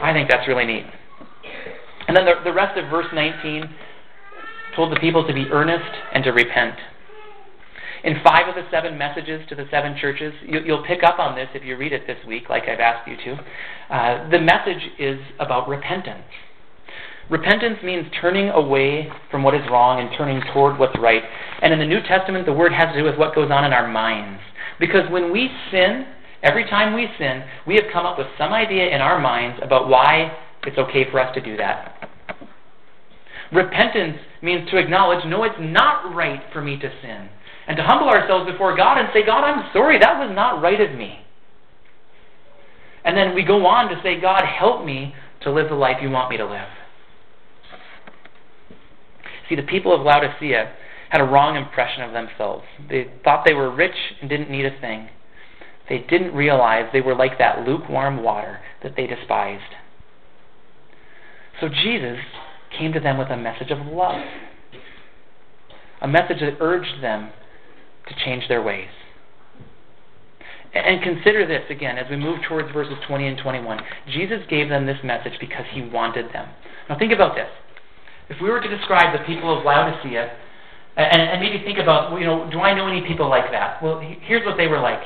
I 0.00 0.12
think 0.14 0.30
that's 0.30 0.48
really 0.48 0.64
neat. 0.64 0.86
And 2.10 2.16
then 2.16 2.24
the, 2.24 2.42
the 2.42 2.52
rest 2.52 2.76
of 2.76 2.90
verse 2.90 3.06
19 3.14 3.70
told 4.74 4.90
the 4.90 4.98
people 4.98 5.24
to 5.28 5.32
be 5.32 5.46
earnest 5.52 5.94
and 6.12 6.24
to 6.24 6.32
repent. 6.32 6.74
In 8.02 8.16
five 8.24 8.48
of 8.48 8.56
the 8.56 8.68
seven 8.68 8.98
messages 8.98 9.48
to 9.48 9.54
the 9.54 9.66
seven 9.70 9.96
churches, 9.96 10.34
you, 10.44 10.60
will 10.74 10.84
pick 10.84 11.04
up 11.04 11.20
on 11.20 11.36
this 11.36 11.46
if 11.54 11.64
you 11.64 11.76
read 11.76 11.92
it 11.92 12.08
this 12.08 12.16
week, 12.26 12.48
like 12.50 12.64
I've 12.64 12.80
asked 12.80 13.06
you 13.06 13.16
to. 13.16 13.94
Uh, 13.94 14.28
the 14.28 14.40
message 14.40 14.82
is 14.98 15.20
about 15.38 15.68
repentance. 15.68 16.26
Repentance 17.30 17.78
means 17.84 18.08
turning 18.20 18.48
away 18.48 19.08
from 19.30 19.44
what 19.44 19.54
is 19.54 19.62
wrong 19.70 20.00
and 20.00 20.10
turning 20.18 20.42
toward 20.52 20.80
what's 20.80 20.98
right. 20.98 21.22
And 21.62 21.72
in 21.72 21.78
the 21.78 21.86
New 21.86 22.00
Testament, 22.02 22.44
the 22.44 22.52
word 22.52 22.72
has 22.72 22.92
to 22.92 22.98
do 22.98 23.04
with 23.04 23.18
what 23.18 23.36
goes 23.36 23.52
on 23.52 23.64
in 23.64 23.72
our 23.72 23.86
minds. 23.86 24.40
Because 24.80 25.08
when 25.12 25.30
we 25.30 25.48
sin, 25.70 26.06
every 26.42 26.64
time 26.64 26.92
we 26.92 27.06
sin, 27.20 27.44
we 27.68 27.76
have 27.76 27.84
come 27.92 28.04
up 28.04 28.18
with 28.18 28.26
some 28.36 28.52
idea 28.52 28.88
in 28.88 29.00
our 29.00 29.20
minds 29.20 29.60
about 29.62 29.88
why 29.88 30.36
it's 30.64 30.78
okay 30.78 31.10
for 31.10 31.20
us 31.20 31.34
to 31.34 31.40
do 31.40 31.56
that. 31.56 32.10
Repentance 33.52 34.18
means 34.42 34.70
to 34.70 34.78
acknowledge, 34.78 35.24
no, 35.26 35.42
it's 35.44 35.54
not 35.58 36.14
right 36.14 36.40
for 36.52 36.62
me 36.62 36.78
to 36.78 36.90
sin. 37.02 37.28
And 37.66 37.76
to 37.76 37.82
humble 37.82 38.08
ourselves 38.08 38.50
before 38.50 38.76
God 38.76 38.98
and 38.98 39.08
say, 39.12 39.24
God, 39.24 39.44
I'm 39.44 39.70
sorry, 39.72 39.98
that 39.98 40.18
was 40.18 40.32
not 40.34 40.62
right 40.62 40.80
of 40.80 40.96
me. 40.96 41.20
And 43.04 43.16
then 43.16 43.34
we 43.34 43.44
go 43.44 43.64
on 43.66 43.88
to 43.88 44.00
say, 44.02 44.20
God, 44.20 44.42
help 44.44 44.84
me 44.84 45.14
to 45.42 45.52
live 45.52 45.68
the 45.68 45.74
life 45.74 45.96
you 46.02 46.10
want 46.10 46.30
me 46.30 46.36
to 46.36 46.44
live. 46.46 46.68
See, 49.48 49.56
the 49.56 49.62
people 49.62 49.94
of 49.94 50.02
Laodicea 50.02 50.72
had 51.10 51.20
a 51.20 51.24
wrong 51.24 51.56
impression 51.56 52.02
of 52.02 52.12
themselves. 52.12 52.64
They 52.88 53.10
thought 53.24 53.44
they 53.44 53.54
were 53.54 53.74
rich 53.74 53.96
and 54.20 54.30
didn't 54.30 54.50
need 54.50 54.64
a 54.64 54.80
thing. 54.80 55.08
They 55.88 55.98
didn't 55.98 56.34
realize 56.34 56.84
they 56.92 57.00
were 57.00 57.16
like 57.16 57.38
that 57.38 57.66
lukewarm 57.66 58.22
water 58.22 58.60
that 58.84 58.94
they 58.96 59.08
despised. 59.08 59.74
So 61.60 61.68
Jesus 61.68 62.18
came 62.78 62.92
to 62.92 63.00
them 63.00 63.18
with 63.18 63.28
a 63.28 63.36
message 63.36 63.70
of 63.70 63.78
love, 63.86 64.22
a 66.00 66.08
message 66.08 66.40
that 66.40 66.56
urged 66.60 67.02
them 67.02 67.30
to 68.08 68.14
change 68.24 68.44
their 68.48 68.62
ways. 68.62 68.88
And 70.72 71.02
consider 71.02 71.46
this 71.46 71.62
again 71.68 71.98
as 71.98 72.08
we 72.08 72.16
move 72.16 72.38
towards 72.48 72.72
verses 72.72 72.94
20 73.08 73.26
and 73.26 73.38
21. 73.38 73.80
Jesus 74.12 74.38
gave 74.48 74.68
them 74.68 74.86
this 74.86 74.98
message 75.02 75.32
because 75.40 75.64
he 75.72 75.82
wanted 75.82 76.32
them. 76.32 76.48
Now 76.88 76.96
think 76.96 77.12
about 77.12 77.34
this. 77.34 77.48
If 78.28 78.40
we 78.40 78.48
were 78.48 78.60
to 78.60 78.76
describe 78.76 79.18
the 79.18 79.24
people 79.26 79.58
of 79.58 79.64
Laodicea, 79.64 80.30
and, 80.96 81.22
and 81.22 81.40
maybe 81.40 81.64
think 81.64 81.78
about, 81.78 82.16
you 82.18 82.26
know, 82.26 82.48
do 82.50 82.60
I 82.60 82.74
know 82.74 82.86
any 82.86 83.06
people 83.06 83.28
like 83.28 83.50
that? 83.50 83.82
Well, 83.82 84.00
here's 84.22 84.46
what 84.46 84.56
they 84.56 84.68
were 84.68 84.78
like. 84.78 85.00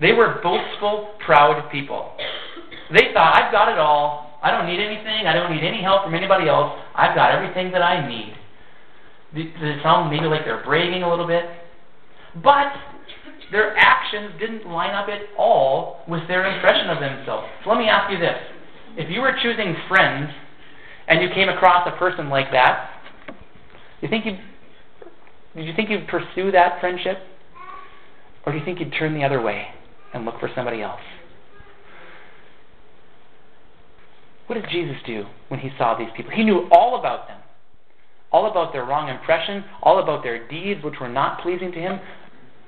They 0.00 0.12
were 0.12 0.40
boastful, 0.42 1.14
proud 1.24 1.70
people. 1.70 2.12
They 2.92 3.12
thought, 3.12 3.36
I've 3.36 3.52
got 3.52 3.70
it 3.70 3.78
all. 3.78 4.25
I 4.42 4.50
don't 4.50 4.66
need 4.66 4.80
anything. 4.80 5.26
I 5.26 5.32
don't 5.32 5.50
need 5.50 5.66
any 5.66 5.82
help 5.82 6.04
from 6.04 6.14
anybody 6.14 6.48
else. 6.48 6.78
I've 6.94 7.14
got 7.14 7.32
everything 7.32 7.72
that 7.72 7.82
I 7.82 8.06
need. 8.06 8.34
Does 9.34 9.62
it 9.62 9.82
sound 9.82 10.10
maybe 10.10 10.26
like 10.26 10.44
they're 10.44 10.62
bragging 10.64 11.02
a 11.02 11.10
little 11.10 11.26
bit? 11.26 11.44
But 12.42 12.72
their 13.50 13.76
actions 13.76 14.32
didn't 14.40 14.66
line 14.66 14.94
up 14.94 15.08
at 15.08 15.20
all 15.38 16.02
with 16.08 16.26
their 16.28 16.46
impression 16.46 16.90
of 16.90 17.00
themselves. 17.00 17.46
So 17.64 17.70
let 17.70 17.78
me 17.78 17.88
ask 17.88 18.10
you 18.12 18.18
this. 18.18 18.36
If 18.96 19.10
you 19.10 19.20
were 19.20 19.36
choosing 19.42 19.76
friends 19.88 20.30
and 21.08 21.22
you 21.22 21.28
came 21.34 21.48
across 21.48 21.86
a 21.86 21.96
person 21.98 22.28
like 22.28 22.50
that, 22.52 22.90
you 24.00 24.08
think 24.08 24.26
you'd, 24.26 24.40
did 25.54 25.66
you 25.66 25.74
think 25.74 25.90
you'd 25.90 26.08
pursue 26.08 26.50
that 26.52 26.80
friendship? 26.80 27.18
Or 28.44 28.52
do 28.52 28.58
you 28.58 28.64
think 28.64 28.80
you'd 28.80 28.94
turn 28.98 29.14
the 29.14 29.24
other 29.24 29.40
way 29.40 29.66
and 30.14 30.24
look 30.24 30.38
for 30.40 30.50
somebody 30.54 30.82
else? 30.82 31.00
What 34.46 34.54
did 34.54 34.70
Jesus 34.70 34.96
do 35.06 35.26
when 35.48 35.60
he 35.60 35.70
saw 35.76 35.98
these 35.98 36.08
people? 36.16 36.32
He 36.32 36.44
knew 36.44 36.68
all 36.70 36.98
about 36.98 37.26
them, 37.28 37.40
all 38.30 38.50
about 38.50 38.72
their 38.72 38.84
wrong 38.84 39.08
impression, 39.08 39.64
all 39.82 40.02
about 40.02 40.22
their 40.22 40.48
deeds 40.48 40.82
which 40.84 40.94
were 41.00 41.08
not 41.08 41.40
pleasing 41.40 41.72
to 41.72 41.78
him. 41.78 42.00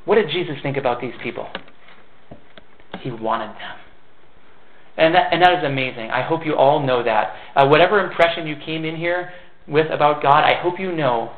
What 0.04 0.16
did 0.16 0.30
Jesus 0.30 0.56
think 0.62 0.76
about 0.76 1.00
these 1.00 1.14
people? 1.22 1.48
He 3.00 3.10
wanted 3.10 3.50
them. 3.50 3.76
And 4.96 5.14
that, 5.14 5.32
and 5.32 5.40
that 5.42 5.58
is 5.58 5.64
amazing. 5.64 6.10
I 6.10 6.22
hope 6.22 6.44
you 6.44 6.56
all 6.56 6.84
know 6.84 7.04
that. 7.04 7.34
Uh, 7.54 7.68
whatever 7.68 8.00
impression 8.00 8.46
you 8.48 8.56
came 8.64 8.84
in 8.84 8.96
here 8.96 9.30
with 9.68 9.86
about 9.92 10.22
God, 10.22 10.42
I 10.42 10.60
hope 10.60 10.80
you 10.80 10.90
know 10.90 11.32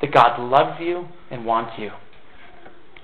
that 0.00 0.12
God 0.12 0.40
loves 0.40 0.80
you 0.80 1.06
and 1.30 1.44
wants 1.44 1.72
you. 1.78 1.90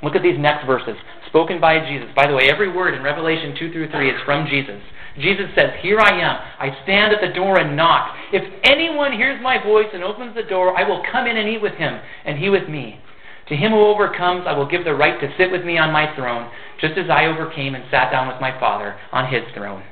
Look 0.02 0.16
at 0.16 0.22
these 0.22 0.38
next 0.38 0.66
verses, 0.66 0.96
spoken 1.32 1.58
by 1.58 1.80
Jesus. 1.88 2.08
By 2.14 2.28
the 2.28 2.34
way, 2.34 2.52
every 2.52 2.70
word 2.70 2.92
in 2.92 3.02
Revelation 3.02 3.56
2 3.58 3.72
through 3.72 3.90
3 3.90 4.10
is 4.10 4.20
from 4.26 4.46
Jesus. 4.46 4.80
Jesus 5.16 5.48
says, 5.56 5.72
Here 5.80 5.98
I 5.98 6.12
am. 6.20 6.36
I 6.60 6.76
stand 6.84 7.14
at 7.14 7.24
the 7.26 7.32
door 7.32 7.58
and 7.58 7.74
knock. 7.74 8.14
If 8.32 8.44
anyone 8.64 9.12
hears 9.12 9.40
my 9.42 9.56
voice 9.62 9.88
and 9.94 10.04
opens 10.04 10.34
the 10.34 10.42
door, 10.42 10.76
I 10.76 10.86
will 10.86 11.02
come 11.10 11.26
in 11.26 11.38
and 11.38 11.48
eat 11.48 11.62
with 11.62 11.72
him, 11.72 11.98
and 12.26 12.38
he 12.38 12.50
with 12.50 12.68
me. 12.68 13.00
To 13.48 13.56
him 13.56 13.72
who 13.72 13.80
overcomes, 13.80 14.44
I 14.46 14.52
will 14.52 14.68
give 14.68 14.84
the 14.84 14.94
right 14.94 15.18
to 15.20 15.34
sit 15.38 15.50
with 15.50 15.64
me 15.64 15.78
on 15.78 15.90
my 15.90 16.14
throne, 16.14 16.50
just 16.80 16.98
as 16.98 17.08
I 17.10 17.24
overcame 17.24 17.74
and 17.74 17.84
sat 17.90 18.10
down 18.12 18.28
with 18.28 18.40
my 18.40 18.58
Father 18.60 18.94
on 19.10 19.32
his 19.32 19.42
throne. 19.54 19.82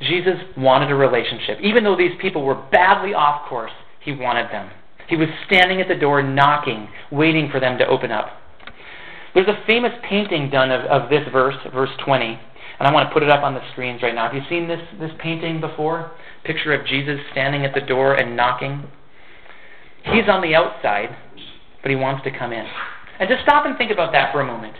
Jesus 0.00 0.42
wanted 0.56 0.90
a 0.90 0.96
relationship. 0.96 1.58
Even 1.62 1.84
though 1.84 1.96
these 1.96 2.18
people 2.20 2.44
were 2.44 2.66
badly 2.72 3.14
off 3.14 3.48
course, 3.48 3.70
he 4.04 4.12
wanted 4.12 4.50
them. 4.50 4.70
He 5.08 5.16
was 5.16 5.28
standing 5.46 5.80
at 5.80 5.86
the 5.86 5.94
door 5.94 6.22
knocking, 6.22 6.88
waiting 7.12 7.48
for 7.50 7.60
them 7.60 7.78
to 7.78 7.86
open 7.86 8.10
up. 8.10 8.30
There's 9.34 9.48
a 9.48 9.64
famous 9.66 9.92
painting 10.08 10.50
done 10.50 10.70
of, 10.70 10.84
of 10.86 11.08
this 11.08 11.26
verse, 11.32 11.56
verse 11.72 11.90
20, 12.04 12.24
and 12.78 12.88
I 12.88 12.92
want 12.92 13.08
to 13.08 13.12
put 13.12 13.22
it 13.22 13.30
up 13.30 13.42
on 13.42 13.54
the 13.54 13.62
screens 13.72 14.02
right 14.02 14.14
now. 14.14 14.26
Have 14.26 14.34
you 14.34 14.42
seen 14.48 14.68
this, 14.68 14.80
this 15.00 15.10
painting 15.18 15.60
before? 15.60 16.12
Picture 16.44 16.74
of 16.74 16.86
Jesus 16.86 17.18
standing 17.30 17.64
at 17.64 17.74
the 17.74 17.80
door 17.80 18.14
and 18.14 18.36
knocking. 18.36 18.84
He's 20.04 20.28
on 20.28 20.42
the 20.42 20.54
outside, 20.54 21.16
but 21.80 21.90
he 21.90 21.96
wants 21.96 22.24
to 22.24 22.36
come 22.36 22.52
in. 22.52 22.66
And 23.20 23.28
just 23.28 23.42
stop 23.42 23.64
and 23.66 23.78
think 23.78 23.90
about 23.90 24.12
that 24.12 24.32
for 24.32 24.40
a 24.40 24.44
moment. 24.44 24.74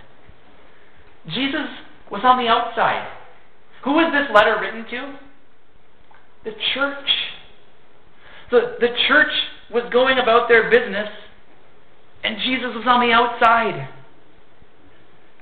Jesus 1.29 1.69
was 2.11 2.23
on 2.25 2.37
the 2.37 2.49
outside. 2.49 3.09
Who 3.85 3.93
was 3.93 4.13
this 4.13 4.35
letter 4.35 4.59
written 4.61 4.85
to? 4.91 5.19
The 6.45 6.57
church. 6.75 7.09
The, 8.51 8.77
the 8.81 8.89
church 9.09 9.33
was 9.73 9.85
going 9.93 10.19
about 10.19 10.49
their 10.49 10.69
business, 10.71 11.09
and 12.23 12.37
Jesus 12.45 12.75
was 12.75 12.85
on 12.87 13.01
the 13.01 13.13
outside. 13.13 13.89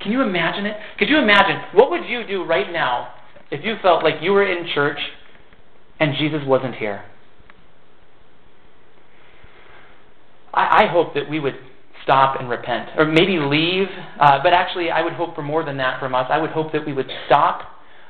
Can 0.03 0.13
you 0.13 0.23
imagine 0.23 0.67
it? 0.67 0.77
Could 0.99 1.09
you 1.09 1.19
imagine? 1.19 1.61
What 1.75 1.91
would 1.91 2.07
you 2.07 2.27
do 2.27 2.45
right 2.45 2.73
now 2.73 3.13
if 3.51 3.65
you 3.65 3.77
felt 3.83 4.03
like 4.03 4.15
you 4.23 4.33
were 4.33 4.47
in 4.47 4.67
church 4.75 4.99
and 5.99 6.15
Jesus 6.19 6.41
wasn't 6.47 6.75
here? 6.77 7.05
I, 10.55 10.85
I 10.85 10.87
hope 10.87 11.15
that 11.15 11.29
we 11.29 11.39
would 11.39 11.57
stop 12.03 12.41
and 12.41 12.49
repent, 12.49 12.89
or 12.97 13.05
maybe 13.05 13.39
leave. 13.39 13.89
Uh, 14.19 14.39
but 14.43 14.53
actually, 14.53 14.91
I 14.91 15.03
would 15.03 15.13
hope 15.13 15.35
for 15.35 15.43
more 15.43 15.65
than 15.65 15.77
that 15.77 16.01
from 16.01 16.15
us. 16.15 16.27
I 16.31 16.39
would 16.39 16.51
hope 16.51 16.73
that 16.73 16.87
we 16.87 16.93
would 16.93 17.11
stop, 17.27 17.63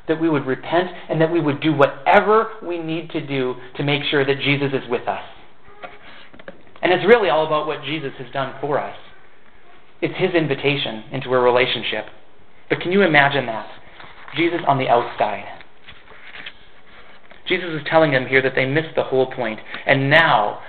that 0.07 0.21
we 0.21 0.29
would 0.29 0.47
repent, 0.47 0.89
and 1.09 1.21
that 1.21 1.31
we 1.31 1.41
would 1.41 1.61
do 1.61 1.75
whatever 1.75 2.53
we 2.63 2.79
need 2.79 3.11
to 3.11 3.27
do 3.27 3.57
to 3.77 3.83
make 3.83 4.05
sure 4.05 4.25
that 4.25 4.39
Jesus 4.41 4.69
is 4.73 4.89
with 4.89 5.09
us. 5.09 5.23
And 6.83 6.93
it's 6.93 7.05
really 7.07 7.29
all 7.29 7.47
about 7.47 7.67
what 7.67 7.85
Jesus 7.85 8.13
has 8.19 8.33
done 8.33 8.55
for 8.61 8.79
us. 8.79 8.97
It's 10.03 10.17
his 10.17 10.35
invitation 10.35 11.05
into 11.13 11.31
a 11.31 11.41
relationship. 11.41 12.07
But 12.69 12.81
can 12.81 12.93
you 12.93 13.03
imagine 13.03 13.47
that? 13.47 13.69
Jesus 14.37 14.61
on 14.67 14.79
the 14.79 14.89
outside. 14.89 15.45
Jesus 17.49 17.71
is 17.71 17.87
telling 17.91 18.13
them 18.13 18.27
here 18.27 18.41
that 18.43 18.55
they 18.55 18.65
missed 18.65 18.95
the 18.95 19.03
whole 19.03 19.33
point. 19.33 19.59
And 19.87 20.09
now, 20.09 20.61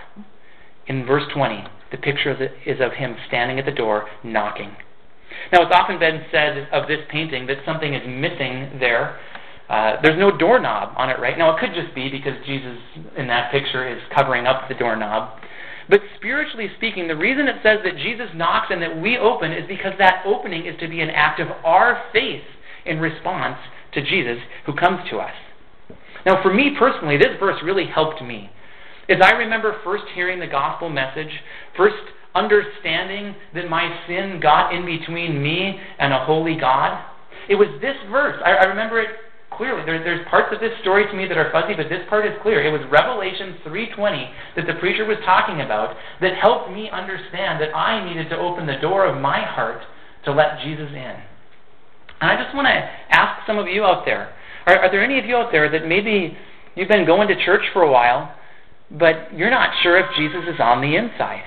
in 0.88 1.06
verse 1.06 1.24
20, 1.34 1.63
the 1.91 1.98
picture 1.98 2.50
is 2.65 2.82
of 2.82 2.94
him 2.94 3.15
standing 3.28 3.60
at 3.60 3.65
the 3.65 3.72
door 3.72 4.10
knocking. 4.24 4.76
Now, 5.54 5.62
it's 5.62 5.72
often 5.74 6.00
been 6.00 6.24
said 6.32 6.67
of 6.72 6.88
this 6.88 7.00
painting 7.10 7.48
that 7.48 7.58
something 7.65 7.94
is 7.94 8.02
missing 8.08 8.80
there. 8.80 9.20
Uh, 9.70 10.02
there's 10.02 10.20
no 10.20 10.36
doorknob 10.36 10.94
on 10.98 11.10
it 11.10 11.20
right 11.20 11.38
now. 11.38 11.56
It 11.56 11.60
could 11.60 11.74
just 11.74 11.94
be 11.96 12.10
because 12.10 12.34
Jesus 12.46 12.78
in 13.17 13.28
that 13.28 13.52
picture 13.52 13.88
is 13.88 14.02
covering 14.13 14.48
up 14.48 14.67
the 14.67 14.76
doorknob. 14.76 15.39
But 15.91 15.99
spiritually 16.15 16.69
speaking, 16.77 17.10
the 17.10 17.17
reason 17.17 17.49
it 17.49 17.58
says 17.62 17.80
that 17.84 17.97
Jesus 17.97 18.30
knocks 18.34 18.67
and 18.71 18.82
that 18.82 19.01
we 19.01 19.17
open 19.17 19.51
is 19.51 19.67
because 19.67 19.91
that 19.99 20.23
opening 20.25 20.65
is 20.65 20.80
to 20.80 20.88
be 20.88 21.01
an 21.01 21.10
act 21.10 21.41
of 21.41 21.49
our 21.65 22.01
faith 22.13 22.43
in 22.86 23.01
response 23.01 23.58
to 23.93 24.01
Jesus 24.01 24.38
who 24.65 24.73
comes 24.73 25.01
to 25.10 25.17
us. 25.17 25.34
Now, 26.25 26.41
for 26.41 26.54
me 26.54 26.77
personally, 26.80 27.17
this 27.17 27.36
verse 27.41 27.58
really 27.62 27.86
helped 27.86 28.23
me. 28.23 28.49
As 29.10 29.17
I 29.21 29.32
remember 29.32 29.82
first 29.84 30.06
hearing 30.15 30.39
the 30.39 30.47
gospel 30.47 30.89
message, 30.89 31.41
first 31.75 31.97
understanding 32.34 33.36
that 33.54 33.69
my 33.69 33.93
sin 34.08 34.39
got 34.41 34.73
in 34.73 34.86
between 34.86 35.43
me 35.43 35.77
and 35.99 36.13
a 36.13 36.23
holy 36.23 36.56
God, 36.56 37.04
it 37.49 37.56
was 37.56 37.67
this 37.82 37.97
verse. 38.10 38.41
I, 38.45 38.51
I 38.51 38.63
remember 38.63 39.01
it 39.01 39.10
clearly. 39.62 39.86
There, 39.86 40.02
there's 40.04 40.28
parts 40.28 40.50
of 40.52 40.60
this 40.60 40.74
story 40.82 41.06
to 41.06 41.13
me 41.13 41.28
that 41.28 41.38
are 41.38 41.54
fuzzy, 41.54 41.76
but 41.78 41.86
this 41.86 42.02
part 42.10 42.26
is 42.26 42.34
clear. 42.41 42.65
It 42.65 42.74
was 42.74 42.82
Revelation 42.89 43.62
3.20 43.62 44.58
that 44.58 44.65
the 44.65 44.74
preacher 44.82 45.06
was 45.06 45.21
talking 45.24 45.62
about 45.62 45.95
that 46.19 46.34
helped 46.34 46.71
me 46.71 46.89
understand 46.89 47.62
that 47.62 47.69
I 47.69 48.04
needed 48.04 48.28
to 48.30 48.38
open 48.38 48.65
the 48.65 48.82
door 48.82 49.06
of 49.06 49.21
my 49.21 49.45
heart 49.45 49.84
to 50.26 50.32
let 50.34 50.65
Jesus 50.65 50.89
in. 50.89 51.13
And 52.26 52.26
I 52.26 52.41
just 52.41 52.56
want 52.56 52.65
to 52.65 52.74
ask 53.13 53.45
some 53.45 53.60
of 53.60 53.67
you 53.67 53.84
out 53.86 54.02
there, 54.04 54.34
are, 54.65 54.80
are 54.80 54.91
there 54.91 55.04
any 55.04 55.19
of 55.19 55.26
you 55.26 55.36
out 55.36 55.52
there 55.52 55.69
that 55.69 55.86
maybe 55.86 56.36
you've 56.74 56.89
been 56.89 57.06
going 57.06 57.28
to 57.28 57.45
church 57.45 57.62
for 57.71 57.84
a 57.84 57.91
while, 57.91 58.34
but 58.89 59.38
you're 59.38 59.52
not 59.52 59.69
sure 59.84 60.00
if 60.00 60.08
Jesus 60.17 60.41
is 60.52 60.60
on 60.60 60.82
the 60.82 60.95
inside? 60.95 61.45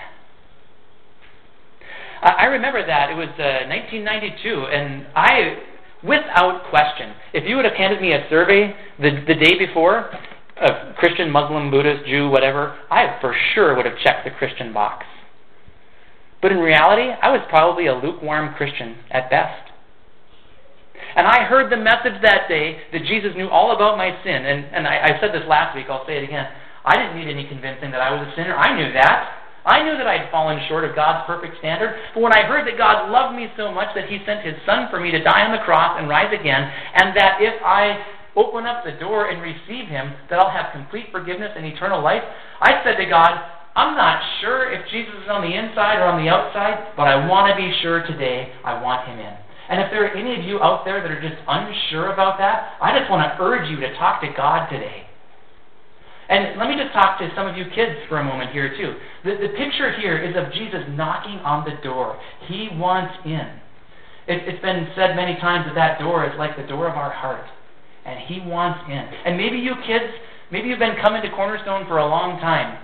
I 2.23 2.45
remember 2.45 2.87
that. 2.87 3.11
It 3.11 3.17
was 3.17 3.29
uh, 3.37 3.69
1992, 3.69 4.67
and 4.71 5.07
I 5.15 5.74
without 6.05 6.69
question. 6.71 7.15
If 7.33 7.49
you 7.49 7.57
would 7.57 7.65
have 7.65 7.75
handed 7.75 8.01
me 8.01 8.13
a 8.13 8.27
survey 8.29 8.75
the, 8.99 9.25
the 9.27 9.35
day 9.35 9.59
before, 9.59 10.11
of 10.57 10.95
Christian, 10.97 11.31
Muslim, 11.31 11.71
Buddhist, 11.71 12.07
Jew, 12.07 12.29
whatever, 12.29 12.79
I 12.91 13.19
for 13.21 13.35
sure 13.55 13.75
would 13.75 13.87
have 13.87 13.99
checked 13.99 14.25
the 14.25 14.31
Christian 14.31 14.73
box. 14.73 15.05
But 16.41 16.53
in 16.53 16.59
reality, 16.59 17.11
I 17.11 17.31
was 17.31 17.41
probably 17.49 17.87
a 17.87 17.95
lukewarm 17.95 18.55
Christian 18.55 18.97
at 19.11 19.31
best. 19.31 19.73
And 21.17 21.27
I 21.27 21.45
heard 21.45 21.73
the 21.73 21.77
message 21.77 22.21
that 22.23 22.49
day 22.49 22.79
that 22.93 23.05
Jesus 23.05 23.33
knew 23.37 23.49
all 23.49 23.75
about 23.75 23.97
my 23.97 24.11
sin. 24.23 24.45
And, 24.45 24.65
and 24.67 24.87
I, 24.87 25.17
I 25.17 25.21
said 25.21 25.33
this 25.33 25.47
last 25.49 25.75
week, 25.75 25.87
I'll 25.89 26.07
say 26.07 26.19
it 26.19 26.25
again. 26.25 26.47
I 26.85 26.97
didn't 26.97 27.17
need 27.17 27.31
any 27.31 27.49
convincing 27.49 27.91
that 27.93 28.01
I 28.01 28.13
was 28.13 28.29
a 28.29 28.37
sinner. 28.37 28.55
I 28.55 28.77
knew 28.77 28.93
that. 28.93 29.44
I 29.65 29.83
knew 29.83 29.97
that 29.97 30.07
I 30.07 30.21
had 30.21 30.31
fallen 30.31 30.61
short 30.69 30.85
of 30.85 30.95
God's 30.95 31.25
perfect 31.27 31.57
standard, 31.59 31.97
but 32.13 32.21
when 32.21 32.37
I 32.37 32.45
heard 32.45 32.69
that 32.69 32.77
God 32.77 33.09
loved 33.11 33.35
me 33.35 33.49
so 33.57 33.73
much 33.73 33.89
that 33.97 34.09
He 34.09 34.21
sent 34.27 34.45
His 34.45 34.61
Son 34.69 34.89
for 34.91 35.01
me 35.01 35.11
to 35.11 35.25
die 35.25 35.41
on 35.41 35.57
the 35.57 35.65
cross 35.65 35.97
and 35.99 36.09
rise 36.09 36.33
again, 36.33 36.69
and 36.95 37.17
that 37.17 37.41
if 37.41 37.57
I 37.65 37.97
open 38.37 38.67
up 38.67 38.85
the 38.85 38.93
door 39.01 39.31
and 39.31 39.41
receive 39.41 39.89
Him, 39.89 40.13
that 40.29 40.39
I'll 40.39 40.53
have 40.53 40.73
complete 40.73 41.09
forgiveness 41.11 41.53
and 41.57 41.65
eternal 41.65 42.03
life, 42.03 42.23
I 42.61 42.85
said 42.85 43.01
to 43.01 43.09
God, 43.09 43.41
I'm 43.75 43.97
not 43.97 44.23
sure 44.41 44.71
if 44.71 44.87
Jesus 44.93 45.15
is 45.25 45.29
on 45.33 45.43
the 45.43 45.57
inside 45.57 45.99
or 45.99 46.07
on 46.13 46.23
the 46.23 46.31
outside, 46.31 46.95
but 46.97 47.09
I 47.09 47.27
want 47.27 47.51
to 47.51 47.57
be 47.57 47.73
sure 47.81 48.07
today 48.07 48.53
I 48.63 48.81
want 48.81 49.09
Him 49.09 49.19
in. 49.19 49.35
And 49.69 49.81
if 49.81 49.91
there 49.91 50.05
are 50.05 50.15
any 50.15 50.39
of 50.39 50.45
you 50.45 50.61
out 50.61 50.85
there 50.85 51.01
that 51.01 51.11
are 51.11 51.21
just 51.21 51.41
unsure 51.49 52.13
about 52.13 52.37
that, 52.39 52.77
I 52.83 52.97
just 52.99 53.11
want 53.11 53.25
to 53.25 53.33
urge 53.43 53.71
you 53.71 53.81
to 53.81 53.97
talk 53.97 54.21
to 54.21 54.29
God 54.37 54.69
today. 54.69 55.09
And 56.29 56.59
let 56.59 56.69
me 56.69 56.77
just 56.77 56.93
talk 56.93 57.19
to 57.19 57.31
some 57.37 57.47
of 57.47 57.57
you 57.57 57.65
kids 57.75 58.01
for 58.09 58.19
a 58.19 58.25
moment 58.25 58.51
here, 58.51 58.75
too. 58.77 58.97
The, 59.25 59.37
the 59.47 59.53
picture 59.57 59.93
here 60.01 60.17
is 60.17 60.35
of 60.37 60.53
Jesus 60.53 60.81
knocking 60.91 61.39
on 61.45 61.65
the 61.65 61.77
door. 61.83 62.19
He 62.49 62.69
wants 62.73 63.13
in. 63.25 63.61
It, 64.27 64.49
it's 64.49 64.63
been 64.63 64.89
said 64.97 65.17
many 65.17 65.37
times 65.41 65.67
that 65.69 65.75
that 65.75 65.99
door 66.01 66.25
is 66.25 66.33
like 66.39 66.57
the 66.57 66.67
door 66.67 66.89
of 66.89 66.97
our 66.97 67.11
heart. 67.11 67.45
And 68.07 68.21
He 68.27 68.41
wants 68.41 68.81
in. 68.89 69.05
And 69.27 69.37
maybe 69.37 69.59
you 69.59 69.75
kids, 69.87 70.13
maybe 70.51 70.69
you've 70.69 70.79
been 70.79 70.97
coming 71.03 71.21
to 71.23 71.31
Cornerstone 71.31 71.87
for 71.87 71.99
a 71.99 72.07
long 72.07 72.41
time. 72.41 72.81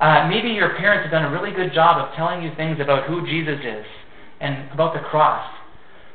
Uh, 0.00 0.28
maybe 0.28 0.48
your 0.48 0.74
parents 0.76 1.04
have 1.04 1.12
done 1.12 1.24
a 1.24 1.30
really 1.30 1.54
good 1.54 1.72
job 1.72 2.02
of 2.02 2.14
telling 2.16 2.42
you 2.42 2.50
things 2.56 2.78
about 2.80 3.06
who 3.08 3.24
Jesus 3.24 3.60
is 3.62 3.86
and 4.40 4.68
about 4.72 4.94
the 4.94 5.00
cross. 5.00 5.46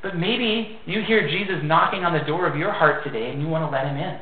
But 0.03 0.17
maybe 0.17 0.79
you 0.85 1.01
hear 1.01 1.27
Jesus 1.29 1.55
knocking 1.63 2.03
on 2.03 2.11
the 2.11 2.25
door 2.25 2.47
of 2.47 2.57
your 2.57 2.71
heart 2.71 3.03
today 3.03 3.31
and 3.31 3.41
you 3.41 3.47
want 3.47 3.63
to 3.63 3.71
let 3.71 3.87
him 3.87 3.95
in. 3.95 4.19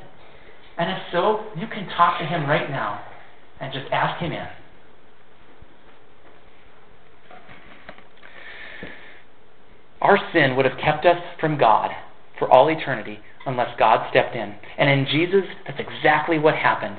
And 0.78 0.90
if 0.92 0.98
so, 1.12 1.46
you 1.58 1.68
can 1.68 1.88
talk 1.88 2.20
to 2.20 2.26
him 2.26 2.46
right 2.46 2.70
now 2.70 3.02
and 3.62 3.74
just 3.74 3.86
ask 3.92 4.20
him 4.20 4.32
in. 4.32 4.48
Our 10.02 10.20
sin 10.34 10.56
would 10.56 10.66
have 10.66 10.78
kept 10.78 11.06
us 11.06 11.18
from 11.40 11.58
God 11.58 11.92
for 12.38 12.52
all 12.52 12.70
eternity 12.70 13.20
unless 13.46 13.70
God 13.80 14.08
stepped 14.12 14.36
in. 14.36 14.56
And 14.78 14.90
in 14.90 15.08
Jesus, 15.12 15.46
that's 15.66 15.80
exactly 15.80 16.38
what 16.38 16.56
happened. 16.56 16.98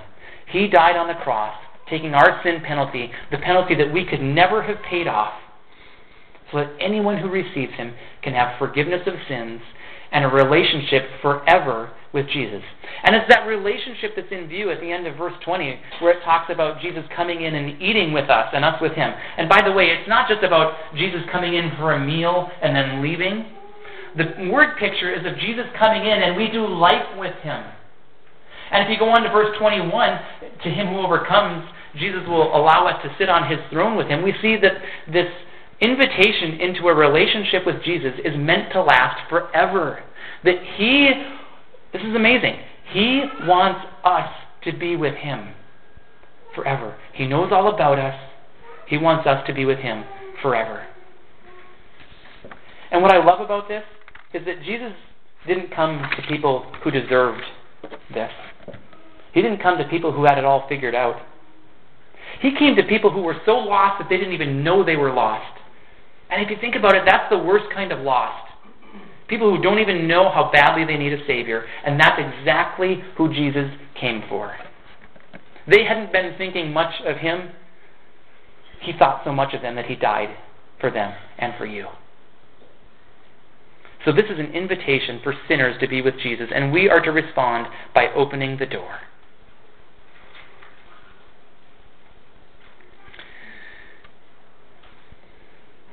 He 0.50 0.68
died 0.68 0.96
on 0.96 1.08
the 1.08 1.22
cross, 1.22 1.54
taking 1.90 2.14
our 2.14 2.40
sin 2.42 2.62
penalty, 2.66 3.10
the 3.30 3.38
penalty 3.38 3.74
that 3.74 3.92
we 3.92 4.06
could 4.06 4.22
never 4.22 4.62
have 4.62 4.82
paid 4.88 5.06
off, 5.06 5.34
so 6.50 6.58
that 6.58 6.72
anyone 6.80 7.18
who 7.18 7.28
receives 7.28 7.74
him 7.74 7.94
can 8.22 8.32
have 8.32 8.58
forgiveness 8.58 9.02
of 9.06 9.14
sins 9.28 9.60
and 10.12 10.24
a 10.24 10.28
relationship 10.28 11.02
forever 11.20 11.90
with 12.16 12.26
Jesus. 12.32 12.64
And 13.04 13.14
it's 13.14 13.28
that 13.28 13.44
relationship 13.46 14.16
that's 14.16 14.32
in 14.32 14.48
view 14.48 14.70
at 14.70 14.80
the 14.80 14.90
end 14.90 15.06
of 15.06 15.16
verse 15.16 15.34
20, 15.44 15.78
where 16.00 16.16
it 16.16 16.24
talks 16.24 16.50
about 16.50 16.80
Jesus 16.80 17.04
coming 17.14 17.42
in 17.42 17.54
and 17.54 17.80
eating 17.80 18.12
with 18.12 18.30
us 18.30 18.48
and 18.54 18.64
us 18.64 18.80
with 18.80 18.92
him. 18.92 19.12
And 19.36 19.48
by 19.48 19.60
the 19.60 19.70
way, 19.70 19.92
it's 19.92 20.08
not 20.08 20.26
just 20.26 20.42
about 20.42 20.72
Jesus 20.96 21.20
coming 21.30 21.54
in 21.54 21.70
for 21.76 21.92
a 21.92 22.00
meal 22.00 22.48
and 22.62 22.74
then 22.74 23.02
leaving. 23.02 23.52
The 24.16 24.48
word 24.50 24.78
picture 24.80 25.12
is 25.12 25.26
of 25.26 25.38
Jesus 25.38 25.66
coming 25.78 26.08
in 26.08 26.22
and 26.24 26.36
we 26.36 26.48
do 26.48 26.66
life 26.66 27.20
with 27.20 27.36
him. 27.44 27.62
And 28.72 28.82
if 28.82 28.90
you 28.90 28.98
go 28.98 29.10
on 29.10 29.22
to 29.22 29.28
verse 29.28 29.54
21, 29.58 30.18
to 30.64 30.70
him 30.70 30.88
who 30.88 30.98
overcomes, 30.98 31.68
Jesus 32.00 32.22
will 32.26 32.48
allow 32.56 32.88
us 32.88 33.00
to 33.04 33.14
sit 33.18 33.28
on 33.28 33.48
his 33.48 33.60
throne 33.70 33.96
with 33.96 34.08
him. 34.08 34.22
We 34.24 34.34
see 34.40 34.56
that 34.56 34.72
this 35.12 35.28
invitation 35.80 36.60
into 36.60 36.88
a 36.88 36.94
relationship 36.94 37.66
with 37.66 37.84
Jesus 37.84 38.12
is 38.24 38.32
meant 38.36 38.72
to 38.72 38.82
last 38.82 39.28
forever. 39.28 40.02
That 40.44 40.56
he, 40.76 41.10
this 41.92 42.02
is 42.02 42.14
amazing, 42.14 42.56
he 42.92 43.22
wants 43.42 43.80
us 44.04 44.28
to 44.64 44.76
be 44.76 44.96
with 44.96 45.14
him 45.14 45.54
forever. 46.54 46.96
He 47.12 47.26
knows 47.26 47.50
all 47.52 47.72
about 47.72 47.98
us. 47.98 48.14
He 48.88 48.98
wants 48.98 49.26
us 49.26 49.46
to 49.46 49.54
be 49.54 49.64
with 49.64 49.78
him 49.78 50.04
forever. 50.42 50.86
And 52.90 53.02
what 53.02 53.12
I 53.12 53.22
love 53.22 53.40
about 53.40 53.68
this 53.68 53.82
is 54.32 54.44
that 54.46 54.62
Jesus 54.62 54.92
didn't 55.46 55.74
come 55.74 56.02
to 56.16 56.22
people 56.28 56.66
who 56.82 56.90
deserved 56.90 57.42
this. 58.12 58.30
He 59.32 59.42
didn't 59.42 59.62
come 59.62 59.78
to 59.78 59.84
people 59.84 60.12
who 60.12 60.24
had 60.24 60.38
it 60.38 60.44
all 60.44 60.66
figured 60.68 60.94
out. 60.94 61.20
He 62.40 62.56
came 62.56 62.76
to 62.76 62.82
people 62.82 63.10
who 63.10 63.22
were 63.22 63.36
so 63.44 63.52
lost 63.52 64.00
that 64.00 64.08
they 64.08 64.16
didn't 64.16 64.34
even 64.34 64.62
know 64.62 64.84
they 64.84 64.96
were 64.96 65.12
lost. 65.12 65.60
And 66.30 66.42
if 66.42 66.50
you 66.50 66.56
think 66.60 66.74
about 66.74 66.94
it, 66.94 67.02
that's 67.06 67.30
the 67.30 67.38
worst 67.38 67.66
kind 67.72 67.92
of 67.92 68.00
lost. 68.00 68.45
People 69.28 69.54
who 69.54 69.62
don't 69.62 69.80
even 69.80 70.06
know 70.06 70.30
how 70.30 70.50
badly 70.52 70.84
they 70.84 70.96
need 70.96 71.12
a 71.12 71.26
Savior. 71.26 71.64
And 71.84 71.98
that's 71.98 72.20
exactly 72.20 73.02
who 73.16 73.32
Jesus 73.32 73.70
came 74.00 74.22
for. 74.28 74.54
They 75.68 75.84
hadn't 75.84 76.12
been 76.12 76.34
thinking 76.38 76.72
much 76.72 76.94
of 77.04 77.16
Him. 77.16 77.50
He 78.80 78.92
thought 78.96 79.22
so 79.24 79.32
much 79.32 79.52
of 79.52 79.62
them 79.62 79.74
that 79.76 79.86
He 79.86 79.96
died 79.96 80.36
for 80.80 80.90
them 80.90 81.12
and 81.38 81.54
for 81.58 81.66
you. 81.66 81.86
So, 84.04 84.12
this 84.12 84.26
is 84.30 84.38
an 84.38 84.52
invitation 84.52 85.20
for 85.24 85.34
sinners 85.48 85.76
to 85.80 85.88
be 85.88 86.00
with 86.00 86.14
Jesus, 86.22 86.48
and 86.54 86.72
we 86.72 86.88
are 86.88 87.00
to 87.00 87.10
respond 87.10 87.66
by 87.92 88.06
opening 88.14 88.56
the 88.56 88.66
door. 88.66 89.00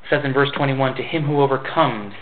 It 0.03 0.09
says 0.11 0.21
in 0.23 0.31
verse 0.31 0.49
21 0.55 0.93
To 0.95 1.01
him 1.01 1.23
who 1.23 1.41
overcomes, 1.41 2.13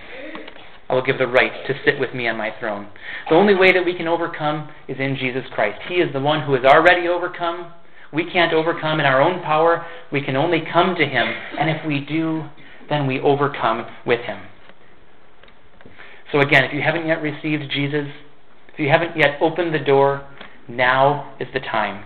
I 0.92 0.94
will 0.94 1.02
give 1.02 1.18
the 1.18 1.28
right 1.28 1.66
to 1.68 1.74
sit 1.86 2.02
with 2.02 2.14
me 2.14 2.28
on 2.28 2.36
my 2.36 2.54
throne. 2.60 2.90
The 3.30 3.36
only 3.36 3.56
way 3.56 3.72
that 3.72 3.86
we 3.86 3.96
can 3.96 4.10
overcome 4.10 4.70
is 4.90 4.98
in 5.00 5.16
Jesus 5.16 5.44
Christ. 5.54 5.80
He 5.88 5.96
is 5.96 6.12
the 6.12 6.20
one 6.20 6.42
who 6.42 6.54
has 6.54 6.66
already 6.66 7.08
overcome. 7.08 7.72
We 8.12 8.30
can't 8.30 8.54
overcome 8.54 9.00
in 9.00 9.06
our 9.06 9.22
own 9.22 9.42
power. 9.42 9.86
We 10.12 10.22
can 10.22 10.36
only 10.36 10.62
come 10.72 10.96
to 10.96 11.06
him. 11.06 11.34
And 11.58 11.70
if 11.70 11.86
we 11.88 12.02
do, 12.02 12.44
then 12.90 13.08
we 13.08 13.22
overcome 13.22 13.86
with 14.06 14.20
him. 14.26 14.42
So, 16.34 16.42
again, 16.42 16.66
if 16.66 16.74
you 16.74 16.82
haven't 16.82 17.08
yet 17.08 17.22
received 17.22 17.72
Jesus, 17.72 18.08
if 18.74 18.78
you 18.78 18.90
haven't 18.90 19.16
yet 19.16 19.38
opened 19.42 19.74
the 19.74 19.80
door, 19.80 20.28
now 20.68 21.38
is 21.40 21.48
the 21.54 21.62
time. 21.62 22.04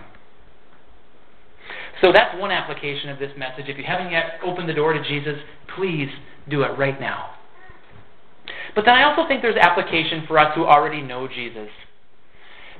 So 2.02 2.12
that's 2.12 2.38
one 2.40 2.52
application 2.52 3.10
of 3.10 3.18
this 3.18 3.32
message. 3.36 3.64
If 3.66 3.78
you 3.78 3.84
haven't 3.84 4.12
yet 4.12 4.38
opened 4.44 4.68
the 4.68 4.74
door 4.74 4.92
to 4.92 5.02
Jesus, 5.02 5.40
please 5.74 6.08
do 6.48 6.62
it 6.62 6.78
right 6.78 7.00
now. 7.00 7.35
But 8.74 8.84
then 8.84 8.94
I 8.94 9.04
also 9.04 9.26
think 9.28 9.42
there's 9.42 9.56
application 9.56 10.24
for 10.26 10.38
us 10.38 10.54
who 10.54 10.64
already 10.64 11.02
know 11.02 11.28
Jesus. 11.28 11.68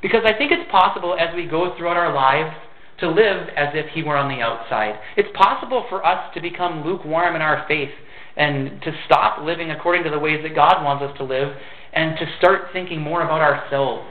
Because 0.02 0.22
I 0.24 0.36
think 0.36 0.52
it's 0.52 0.70
possible 0.70 1.16
as 1.18 1.34
we 1.34 1.46
go 1.46 1.74
throughout 1.76 1.96
our 1.96 2.14
lives 2.14 2.54
to 3.00 3.08
live 3.08 3.48
as 3.56 3.68
if 3.74 3.86
he 3.92 4.02
were 4.02 4.16
on 4.16 4.28
the 4.28 4.42
outside. 4.42 4.98
It's 5.16 5.28
possible 5.34 5.84
for 5.88 6.04
us 6.04 6.32
to 6.34 6.40
become 6.40 6.84
lukewarm 6.84 7.36
in 7.36 7.42
our 7.42 7.64
faith 7.68 7.90
and 8.36 8.80
to 8.82 8.92
stop 9.06 9.42
living 9.44 9.70
according 9.70 10.04
to 10.04 10.10
the 10.10 10.18
ways 10.18 10.40
that 10.42 10.54
God 10.54 10.84
wants 10.84 11.02
us 11.02 11.16
to 11.18 11.24
live 11.24 11.56
and 11.92 12.16
to 12.18 12.26
start 12.38 12.68
thinking 12.72 13.00
more 13.00 13.22
about 13.22 13.40
ourselves. 13.40 14.06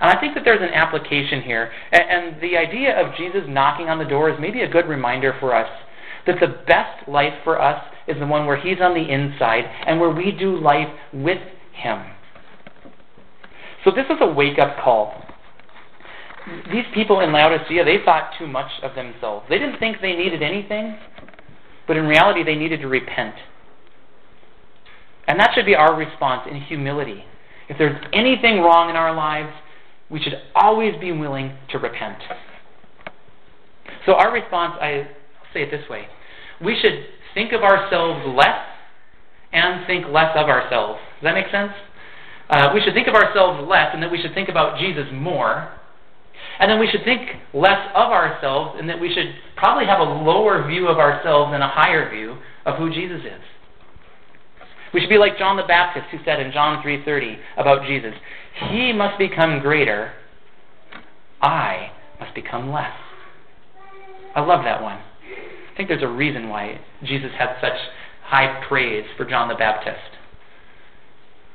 And 0.00 0.10
I 0.10 0.20
think 0.20 0.34
that 0.34 0.44
there's 0.44 0.62
an 0.62 0.74
application 0.74 1.42
here. 1.42 1.70
And, 1.92 2.40
the 2.40 2.56
idea 2.56 2.98
of 2.98 3.14
Jesus 3.16 3.42
knocking 3.46 3.88
on 3.88 3.98
the 3.98 4.04
door 4.04 4.30
is 4.30 4.36
maybe 4.40 4.62
a 4.62 4.68
good 4.68 4.86
reminder 4.86 5.36
for 5.38 5.54
us 5.54 5.68
that 6.26 6.40
the 6.40 6.64
best 6.66 7.08
life 7.08 7.34
for 7.44 7.60
us 7.60 7.82
is 8.10 8.18
the 8.18 8.26
one 8.26 8.46
where 8.46 8.56
He's 8.56 8.80
on 8.80 8.94
the 8.94 9.08
inside 9.08 9.64
and 9.86 10.00
where 10.00 10.10
we 10.10 10.32
do 10.32 10.58
life 10.60 10.88
with 11.12 11.40
Him. 11.72 12.02
So 13.84 13.90
this 13.90 14.06
is 14.10 14.16
a 14.20 14.26
wake 14.26 14.58
up 14.58 14.76
call. 14.82 15.14
These 16.72 16.84
people 16.94 17.20
in 17.20 17.32
Laodicea, 17.32 17.84
they 17.84 17.98
thought 18.04 18.32
too 18.38 18.46
much 18.46 18.70
of 18.82 18.94
themselves. 18.94 19.46
They 19.48 19.58
didn't 19.58 19.78
think 19.78 19.98
they 20.00 20.14
needed 20.14 20.42
anything, 20.42 20.98
but 21.86 21.96
in 21.96 22.06
reality, 22.06 22.42
they 22.42 22.56
needed 22.56 22.80
to 22.80 22.88
repent. 22.88 23.34
And 25.28 25.38
that 25.38 25.52
should 25.54 25.66
be 25.66 25.76
our 25.76 25.94
response 25.94 26.48
in 26.50 26.60
humility. 26.60 27.24
If 27.68 27.78
there's 27.78 27.96
anything 28.12 28.60
wrong 28.60 28.90
in 28.90 28.96
our 28.96 29.14
lives, 29.14 29.52
we 30.10 30.20
should 30.20 30.34
always 30.54 30.98
be 31.00 31.12
willing 31.12 31.56
to 31.70 31.78
repent. 31.78 32.18
So, 34.06 34.14
our 34.14 34.32
response, 34.32 34.74
I 34.80 35.08
say 35.52 35.62
it 35.62 35.70
this 35.70 35.88
way 35.88 36.06
we 36.60 36.76
should 36.80 37.06
think 37.34 37.52
of 37.52 37.62
ourselves 37.62 38.26
less 38.26 38.60
and 39.52 39.86
think 39.86 40.06
less 40.06 40.36
of 40.36 40.48
ourselves. 40.48 41.00
Does 41.20 41.24
that 41.24 41.34
make 41.34 41.50
sense? 41.50 41.72
Uh, 42.48 42.70
we 42.74 42.80
should 42.82 42.94
think 42.94 43.06
of 43.06 43.14
ourselves 43.14 43.66
less, 43.68 43.90
and 43.92 44.02
that 44.02 44.10
we 44.10 44.20
should 44.20 44.34
think 44.34 44.48
about 44.48 44.78
Jesus 44.78 45.06
more. 45.12 45.70
And 46.58 46.70
then 46.70 46.80
we 46.80 46.88
should 46.90 47.04
think 47.04 47.22
less 47.54 47.88
of 47.94 48.10
ourselves, 48.10 48.76
and 48.78 48.88
that 48.88 49.00
we 49.00 49.12
should 49.12 49.34
probably 49.56 49.86
have 49.86 50.00
a 50.00 50.04
lower 50.04 50.66
view 50.66 50.88
of 50.88 50.98
ourselves 50.98 51.52
and 51.54 51.62
a 51.62 51.68
higher 51.68 52.10
view 52.10 52.36
of 52.66 52.76
who 52.76 52.92
Jesus 52.92 53.20
is. 53.20 53.40
We 54.92 55.00
should 55.00 55.08
be 55.08 55.18
like 55.18 55.38
John 55.38 55.56
the 55.56 55.62
Baptist 55.62 56.06
who 56.10 56.18
said 56.24 56.40
in 56.40 56.50
John 56.52 56.82
3:30 56.82 57.38
about 57.56 57.84
Jesus, 57.84 58.14
"He 58.52 58.92
must 58.92 59.18
become 59.18 59.60
greater, 59.60 60.12
I 61.40 61.90
must 62.18 62.34
become 62.34 62.72
less." 62.72 62.96
I 64.34 64.40
love 64.40 64.64
that 64.64 64.82
one. 64.82 64.98
I 65.80 65.82
think 65.82 65.98
there's 65.98 66.02
a 66.02 66.14
reason 66.14 66.50
why 66.50 66.78
Jesus 67.02 67.30
had 67.38 67.56
such 67.58 67.72
high 68.22 68.62
praise 68.68 69.06
for 69.16 69.24
John 69.24 69.48
the 69.48 69.54
Baptist. 69.54 70.18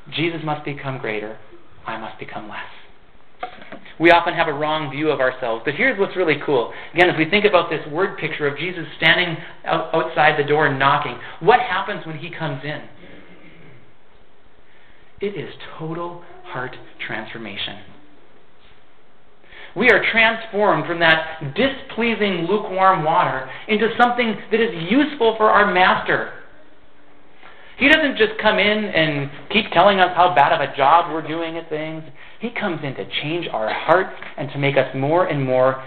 Jesus 0.10 0.42
must 0.44 0.66
become 0.66 0.98
greater, 0.98 1.38
I 1.86 2.00
must 2.00 2.18
become 2.18 2.50
less. 2.50 3.52
We 4.00 4.10
often 4.10 4.34
have 4.34 4.48
a 4.48 4.54
wrong 4.54 4.90
view 4.90 5.12
of 5.12 5.20
ourselves. 5.20 5.62
But 5.64 5.76
here's 5.76 6.00
what's 6.00 6.16
really 6.18 6.40
cool. 6.44 6.74
Again, 6.96 7.12
as 7.12 7.18
we 7.20 7.30
think 7.30 7.46
about 7.46 7.70
this 7.70 7.86
word 7.92 8.18
picture 8.18 8.48
of 8.48 8.58
Jesus 8.58 8.88
standing 8.98 9.38
outside 9.64 10.40
the 10.40 10.48
door 10.50 10.66
and 10.66 10.80
knocking, 10.80 11.20
what 11.40 11.60
happens 11.60 12.04
when 12.08 12.18
he 12.18 12.32
comes 12.32 12.64
in? 12.64 12.82
It 15.22 15.40
is 15.40 15.54
total 15.78 16.24
heart 16.46 16.76
transformation. 17.06 17.78
We 19.76 19.90
are 19.90 20.04
transformed 20.12 20.86
from 20.86 21.00
that 21.00 21.54
displeasing, 21.54 22.48
lukewarm 22.50 23.04
water 23.04 23.50
into 23.68 23.90
something 23.98 24.36
that 24.52 24.62
is 24.62 24.90
useful 24.90 25.36
for 25.38 25.50
our 25.50 25.74
Master. 25.74 26.34
He 27.78 27.90
doesn't 27.90 28.18
just 28.18 28.40
come 28.42 28.58
in 28.58 28.86
and 28.86 29.30
keep 29.52 29.70
telling 29.72 30.00
us 30.00 30.16
how 30.16 30.34
bad 30.34 30.54
of 30.54 30.62
a 30.62 30.76
job 30.78 31.12
we're 31.12 31.28
doing 31.28 31.58
at 31.58 31.68
things. 31.68 32.04
He 32.40 32.52
comes 32.52 32.80
in 32.84 32.96
to 32.96 33.06
change 33.22 33.48
our 33.52 33.74
hearts 33.74 34.16
and 34.38 34.50
to 34.52 34.58
make 34.58 34.78
us 34.78 34.96
more 34.96 35.26
and 35.26 35.44
more 35.44 35.84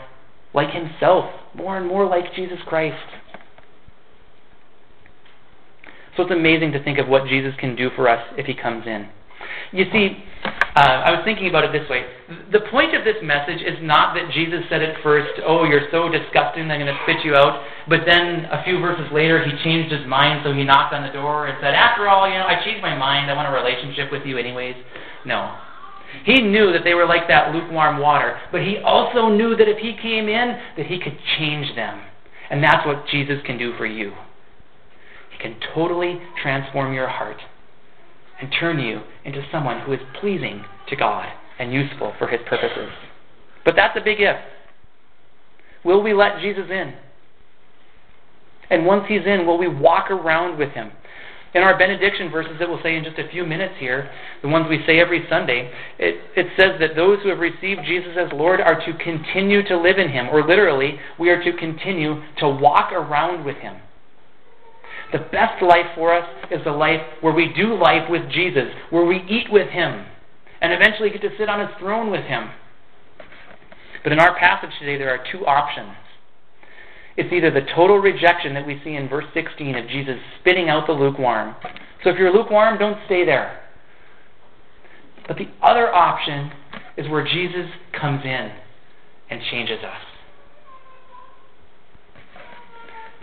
like 0.52 0.70
Himself, 0.70 1.30
more 1.54 1.78
and 1.78 1.86
more 1.86 2.06
like 2.06 2.34
Jesus 2.34 2.58
Christ. 2.66 2.96
So 6.16 6.24
it's 6.24 6.32
amazing 6.32 6.72
to 6.72 6.82
think 6.82 6.98
of 6.98 7.08
what 7.08 7.26
Jesus 7.26 7.54
can 7.58 7.74
do 7.74 7.88
for 7.96 8.06
us 8.06 8.34
if 8.36 8.44
He 8.44 8.54
comes 8.54 8.86
in. 8.86 9.08
You 9.72 9.84
see, 9.92 10.24
uh, 10.78 11.04
I 11.04 11.10
was 11.10 11.20
thinking 11.24 11.48
about 11.48 11.64
it 11.64 11.72
this 11.72 11.88
way. 11.90 12.06
The 12.52 12.64
point 12.70 12.94
of 12.94 13.04
this 13.04 13.18
message 13.20 13.60
is 13.60 13.76
not 13.82 14.14
that 14.14 14.30
Jesus 14.32 14.64
said 14.70 14.80
at 14.80 15.02
first, 15.02 15.40
Oh, 15.44 15.64
you're 15.64 15.90
so 15.90 16.08
disgusting, 16.08 16.70
I'm 16.70 16.80
going 16.80 16.86
to 16.88 17.00
spit 17.04 17.24
you 17.24 17.34
out. 17.34 17.66
But 17.88 18.06
then 18.06 18.46
a 18.48 18.62
few 18.64 18.80
verses 18.80 19.10
later, 19.12 19.44
he 19.44 19.52
changed 19.64 19.92
his 19.92 20.06
mind, 20.06 20.40
so 20.44 20.52
he 20.54 20.64
knocked 20.64 20.94
on 20.94 21.04
the 21.04 21.12
door 21.12 21.48
and 21.48 21.58
said, 21.60 21.74
After 21.74 22.08
all, 22.08 22.28
you 22.28 22.38
know, 22.38 22.46
I 22.46 22.62
changed 22.64 22.80
my 22.80 22.96
mind. 22.96 23.30
I 23.30 23.34
want 23.34 23.48
a 23.48 23.52
relationship 23.52 24.12
with 24.12 24.24
you, 24.24 24.38
anyways. 24.38 24.76
No. 25.26 25.58
He 26.24 26.40
knew 26.40 26.72
that 26.72 26.84
they 26.84 26.94
were 26.94 27.06
like 27.06 27.28
that 27.28 27.52
lukewarm 27.52 27.98
water, 27.98 28.40
but 28.50 28.62
he 28.62 28.78
also 28.78 29.28
knew 29.28 29.56
that 29.56 29.68
if 29.68 29.76
he 29.76 29.92
came 30.00 30.28
in, 30.28 30.56
that 30.78 30.86
he 30.86 30.98
could 30.98 31.18
change 31.36 31.74
them. 31.76 32.00
And 32.50 32.64
that's 32.64 32.86
what 32.86 33.04
Jesus 33.10 33.36
can 33.44 33.58
do 33.58 33.76
for 33.76 33.84
you. 33.84 34.12
He 35.32 35.38
can 35.42 35.60
totally 35.74 36.18
transform 36.40 36.94
your 36.94 37.08
heart 37.08 37.36
and 38.40 38.54
turn 38.58 38.78
you 38.78 39.02
into 39.24 39.42
someone 39.50 39.80
who 39.80 39.92
is 39.92 40.00
pleasing 40.20 40.64
to 40.88 40.96
God 40.96 41.28
and 41.58 41.72
useful 41.72 42.14
for 42.18 42.28
his 42.28 42.40
purposes. 42.48 42.90
But 43.64 43.74
that's 43.76 43.96
a 43.98 44.00
big 44.00 44.20
if. 44.20 44.36
Will 45.84 46.02
we 46.02 46.14
let 46.14 46.40
Jesus 46.40 46.66
in? 46.70 46.94
And 48.70 48.86
once 48.86 49.04
he's 49.08 49.26
in, 49.26 49.46
will 49.46 49.58
we 49.58 49.68
walk 49.68 50.10
around 50.10 50.58
with 50.58 50.70
him? 50.70 50.90
In 51.54 51.62
our 51.62 51.78
benediction 51.78 52.30
verses 52.30 52.52
that 52.58 52.68
we'll 52.68 52.82
say 52.82 52.96
in 52.96 53.04
just 53.04 53.18
a 53.18 53.28
few 53.30 53.44
minutes 53.46 53.74
here, 53.78 54.10
the 54.42 54.48
ones 54.48 54.66
we 54.68 54.84
say 54.86 55.00
every 55.00 55.26
Sunday, 55.30 55.72
it, 55.98 56.20
it 56.36 56.46
says 56.58 56.78
that 56.78 56.94
those 56.94 57.20
who 57.22 57.30
have 57.30 57.38
received 57.38 57.80
Jesus 57.86 58.12
as 58.18 58.30
Lord 58.32 58.60
are 58.60 58.78
to 58.84 58.92
continue 58.98 59.66
to 59.66 59.80
live 59.80 59.98
in 59.98 60.10
him, 60.10 60.28
or 60.28 60.46
literally, 60.46 60.98
we 61.18 61.30
are 61.30 61.42
to 61.42 61.52
continue 61.56 62.22
to 62.38 62.48
walk 62.48 62.92
around 62.92 63.46
with 63.46 63.56
him. 63.56 63.76
The 65.12 65.18
best 65.18 65.62
life 65.62 65.86
for 65.94 66.14
us 66.14 66.28
is 66.50 66.60
the 66.64 66.72
life 66.72 67.00
where 67.20 67.32
we 67.32 67.52
do 67.56 67.78
life 67.78 68.10
with 68.10 68.30
Jesus, 68.30 68.68
where 68.90 69.04
we 69.04 69.22
eat 69.28 69.50
with 69.50 69.68
him, 69.68 70.04
and 70.60 70.72
eventually 70.72 71.10
get 71.10 71.22
to 71.22 71.30
sit 71.38 71.48
on 71.48 71.60
his 71.60 71.70
throne 71.78 72.10
with 72.10 72.24
him. 72.24 72.50
But 74.02 74.12
in 74.12 74.20
our 74.20 74.38
passage 74.38 74.70
today, 74.78 74.98
there 74.98 75.10
are 75.10 75.24
two 75.32 75.46
options. 75.46 75.94
It's 77.16 77.32
either 77.32 77.50
the 77.50 77.66
total 77.74 77.98
rejection 77.98 78.54
that 78.54 78.66
we 78.66 78.80
see 78.84 78.94
in 78.94 79.08
verse 79.08 79.24
16 79.34 79.74
of 79.74 79.88
Jesus 79.88 80.16
spitting 80.40 80.68
out 80.68 80.86
the 80.86 80.92
lukewarm. 80.92 81.56
So 82.04 82.10
if 82.10 82.18
you're 82.18 82.32
lukewarm, 82.32 82.78
don't 82.78 82.98
stay 83.06 83.24
there. 83.24 83.60
But 85.26 85.36
the 85.36 85.48
other 85.62 85.92
option 85.92 86.52
is 86.96 87.08
where 87.08 87.24
Jesus 87.24 87.66
comes 87.98 88.22
in 88.24 88.52
and 89.30 89.40
changes 89.50 89.78
us. 89.84 90.07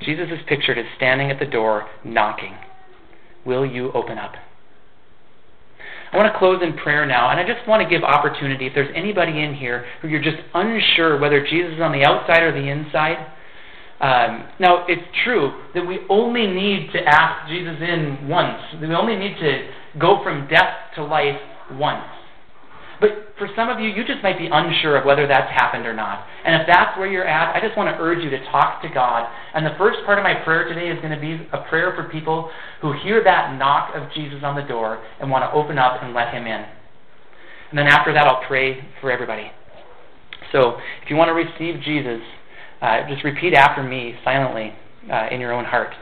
Jesus 0.03 0.27
is 0.31 0.39
pictured 0.47 0.77
as 0.77 0.86
standing 0.97 1.31
at 1.31 1.39
the 1.39 1.45
door 1.45 1.88
knocking. 2.03 2.55
Will 3.45 3.65
you 3.65 3.91
open 3.93 4.17
up? 4.17 4.34
I 6.12 6.17
want 6.17 6.31
to 6.31 6.39
close 6.39 6.62
in 6.62 6.77
prayer 6.77 7.05
now, 7.05 7.29
and 7.29 7.39
I 7.39 7.43
just 7.43 7.67
want 7.67 7.84
to 7.84 7.89
give 7.89 8.03
opportunity. 8.03 8.67
If 8.67 8.73
there's 8.73 8.93
anybody 8.95 9.41
in 9.41 9.53
here 9.53 9.86
who 10.01 10.08
you're 10.08 10.21
just 10.21 10.38
unsure 10.53 11.19
whether 11.19 11.45
Jesus 11.45 11.75
is 11.75 11.81
on 11.81 11.91
the 11.91 12.03
outside 12.05 12.41
or 12.41 12.51
the 12.51 12.69
inside, 12.69 13.17
um, 13.99 14.49
now, 14.60 14.86
it's 14.88 15.08
true 15.23 15.53
that 15.73 15.86
we 15.86 15.99
only 16.10 16.47
need 16.47 16.91
to 16.91 16.99
ask 17.01 17.47
Jesus 17.49 17.77
in 17.81 18.27
once. 18.27 18.62
We 18.81 18.93
only 18.93 19.15
need 19.15 19.38
to 19.39 19.69
go 19.99 20.21
from 20.21 20.47
death 20.47 20.93
to 20.95 21.03
life 21.03 21.39
once. 21.71 22.03
But 22.99 23.36
for 23.38 23.49
some 23.55 23.69
of 23.69 23.79
you, 23.79 23.89
you 23.89 24.05
just 24.05 24.23
might 24.23 24.38
be 24.38 24.47
unsure 24.51 24.95
of 24.95 25.05
whether 25.05 25.27
that's 25.27 25.51
happened 25.51 25.86
or 25.86 25.93
not. 25.93 26.25
And 26.45 26.62
if 26.62 26.67
that's 26.67 26.97
where 26.97 27.08
you're 27.08 27.27
at, 27.27 27.55
I 27.55 27.60
just 27.60 27.77
want 27.77 27.89
to 27.89 28.01
urge 28.01 28.23
you 28.23 28.29
to 28.29 28.43
talk 28.45 28.81
to 28.81 28.89
God. 28.89 29.27
And 29.53 29.65
the 29.65 29.75
first 29.77 29.99
part 30.05 30.17
of 30.17 30.23
my 30.23 30.36
prayer 30.43 30.67
today 30.67 30.89
is 30.89 30.99
going 31.01 31.13
to 31.13 31.19
be 31.19 31.45
a 31.51 31.67
prayer 31.69 31.93
for 31.95 32.10
people 32.10 32.49
who 32.81 32.93
hear 33.03 33.23
that 33.23 33.58
knock 33.58 33.95
of 33.95 34.12
Jesus 34.13 34.39
on 34.43 34.55
the 34.55 34.63
door 34.63 35.03
and 35.19 35.29
want 35.29 35.43
to 35.43 35.51
open 35.51 35.77
up 35.77 36.01
and 36.01 36.13
let 36.13 36.34
him 36.34 36.47
in. 36.47 36.65
And 37.69 37.77
then 37.77 37.88
after 37.88 38.13
that, 38.13 38.27
I'll 38.27 38.45
pray 38.47 38.79
for 39.01 39.12
everybody. 39.12 39.51
So 40.51 40.77
if 41.03 41.10
you 41.10 41.15
want 41.15 41.29
to 41.29 41.34
receive 41.34 41.81
Jesus, 41.84 42.21
uh, 42.81 43.08
just 43.10 43.23
repeat 43.23 43.53
after 43.53 43.84
me 43.84 44.15
silently 44.23 44.73
uh, 45.12 45.27
in 45.31 45.41
your 45.41 45.51
own 45.51 45.65
heart. 45.65 45.93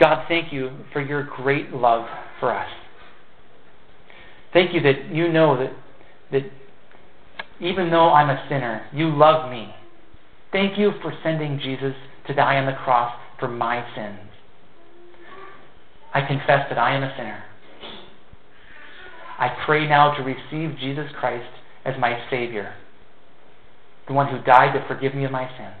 God, 0.00 0.24
thank 0.28 0.52
you 0.52 0.70
for 0.92 1.00
your 1.00 1.24
great 1.24 1.70
love 1.72 2.06
for 2.40 2.54
us. 2.54 2.68
Thank 4.52 4.74
you 4.74 4.80
that 4.82 5.12
you 5.12 5.30
know 5.30 5.58
that, 5.58 5.72
that 6.32 6.50
even 7.60 7.90
though 7.90 8.10
I'm 8.10 8.30
a 8.30 8.46
sinner, 8.48 8.86
you 8.92 9.14
love 9.14 9.50
me. 9.50 9.74
Thank 10.52 10.78
you 10.78 10.92
for 11.02 11.12
sending 11.22 11.60
Jesus 11.62 11.94
to 12.26 12.34
die 12.34 12.56
on 12.56 12.66
the 12.66 12.78
cross 12.84 13.14
for 13.38 13.48
my 13.48 13.84
sins. 13.94 14.30
I 16.14 16.26
confess 16.26 16.68
that 16.70 16.78
I 16.78 16.94
am 16.94 17.02
a 17.02 17.14
sinner. 17.16 17.44
I 19.38 19.56
pray 19.66 19.86
now 19.86 20.16
to 20.16 20.22
receive 20.22 20.78
Jesus 20.78 21.06
Christ 21.18 21.50
as 21.84 21.94
my 21.98 22.18
Savior 22.30 22.74
the 24.08 24.14
one 24.14 24.28
who 24.28 24.42
died 24.42 24.72
to 24.72 24.84
forgive 24.88 25.14
me 25.14 25.24
of 25.24 25.30
my 25.30 25.46
sins. 25.46 25.76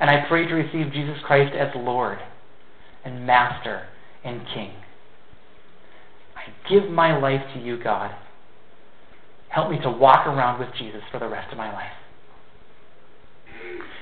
And 0.00 0.10
I 0.10 0.26
pray 0.28 0.46
to 0.46 0.54
receive 0.54 0.92
Jesus 0.92 1.16
Christ 1.24 1.54
as 1.56 1.68
Lord 1.76 2.18
and 3.04 3.26
Master 3.26 3.86
and 4.24 4.40
King. 4.52 4.72
I 6.46 6.68
give 6.68 6.90
my 6.90 7.16
life 7.18 7.42
to 7.54 7.60
you, 7.60 7.82
God. 7.82 8.14
Help 9.48 9.70
me 9.70 9.78
to 9.82 9.90
walk 9.90 10.26
around 10.26 10.58
with 10.58 10.68
Jesus 10.76 11.02
for 11.12 11.18
the 11.18 11.28
rest 11.28 11.52
of 11.52 11.58
my 11.58 11.72
life. 11.72 11.92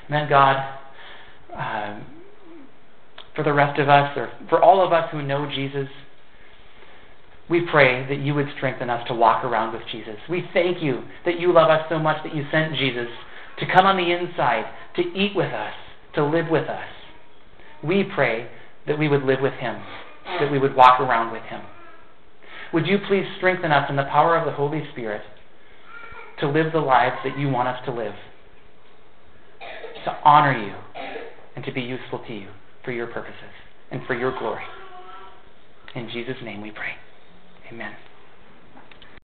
And 0.09 0.14
then, 0.14 0.28
God, 0.28 0.57
um, 1.55 2.07
for 3.37 3.44
the 3.44 3.52
rest 3.52 3.78
of 3.78 3.88
us, 3.88 4.16
or 4.16 4.31
for 4.48 4.62
all 4.62 4.85
of 4.85 4.92
us 4.92 5.09
who 5.12 5.22
know 5.22 5.48
Jesus, 5.55 5.88
we 7.50 7.66
pray 7.70 8.07
that 8.09 8.18
you 8.18 8.35
would 8.35 8.48
strengthen 8.57 8.88
us 8.88 9.07
to 9.09 9.14
walk 9.14 9.44
around 9.44 9.74
with 9.74 9.83
Jesus. 9.90 10.16
We 10.28 10.48
thank 10.55 10.83
you 10.83 11.02
that 11.26 11.38
you 11.38 11.52
love 11.52 11.70
us 11.70 11.87
so 11.90 11.98
much 11.98 12.22
that 12.24 12.35
you 12.35 12.44
sent 12.50 12.74
Jesus 12.76 13.09
to 13.59 13.66
come 13.66 13.87
on 13.87 13.96
the 13.96 14.11
inside, 14.11 14.64
to 14.96 15.02
eat 15.02 15.37
with 15.37 15.52
us, 15.52 15.74
to 16.14 16.24
live 16.24 16.48
with 16.50 16.68
us. 16.68 16.88
We 17.85 18.05
pray 18.05 18.48
that 18.87 18.98
we 18.98 19.09
would 19.09 19.22
live 19.22 19.40
with 19.40 19.55
him, 19.55 19.83
that 20.40 20.50
we 20.50 20.59
would 20.59 20.74
walk 20.74 21.00
around 21.00 21.33
with 21.33 21.42
him. 21.42 21.62
Would 22.72 22.87
you 22.87 22.98
please 23.06 23.24
strengthen 23.37 23.70
us 23.70 23.88
in 23.90 23.96
the 23.96 24.04
power 24.04 24.37
of 24.37 24.46
the 24.46 24.52
Holy 24.52 24.82
Spirit 24.92 25.22
to 26.40 26.48
live 26.48 26.72
the 26.72 26.80
lives 26.80 27.16
that 27.24 27.38
you 27.38 27.48
want 27.48 27.68
us 27.68 27.85
to 27.85 27.92
live, 27.92 28.14
to 30.04 30.11
honor 30.24 30.58
you, 30.58 30.74
and 31.54 31.64
to 31.64 31.72
be 31.72 31.82
useful 31.82 32.24
to 32.26 32.32
you 32.32 32.48
for 32.85 32.92
your 32.92 33.06
purposes 33.06 33.37
and 33.90 34.00
for 34.06 34.14
your 34.14 34.37
glory. 34.38 34.64
In 35.94 36.08
Jesus' 36.08 36.37
name 36.42 36.62
we 36.62 36.70
pray. 36.70 36.92
Amen. 37.70 37.92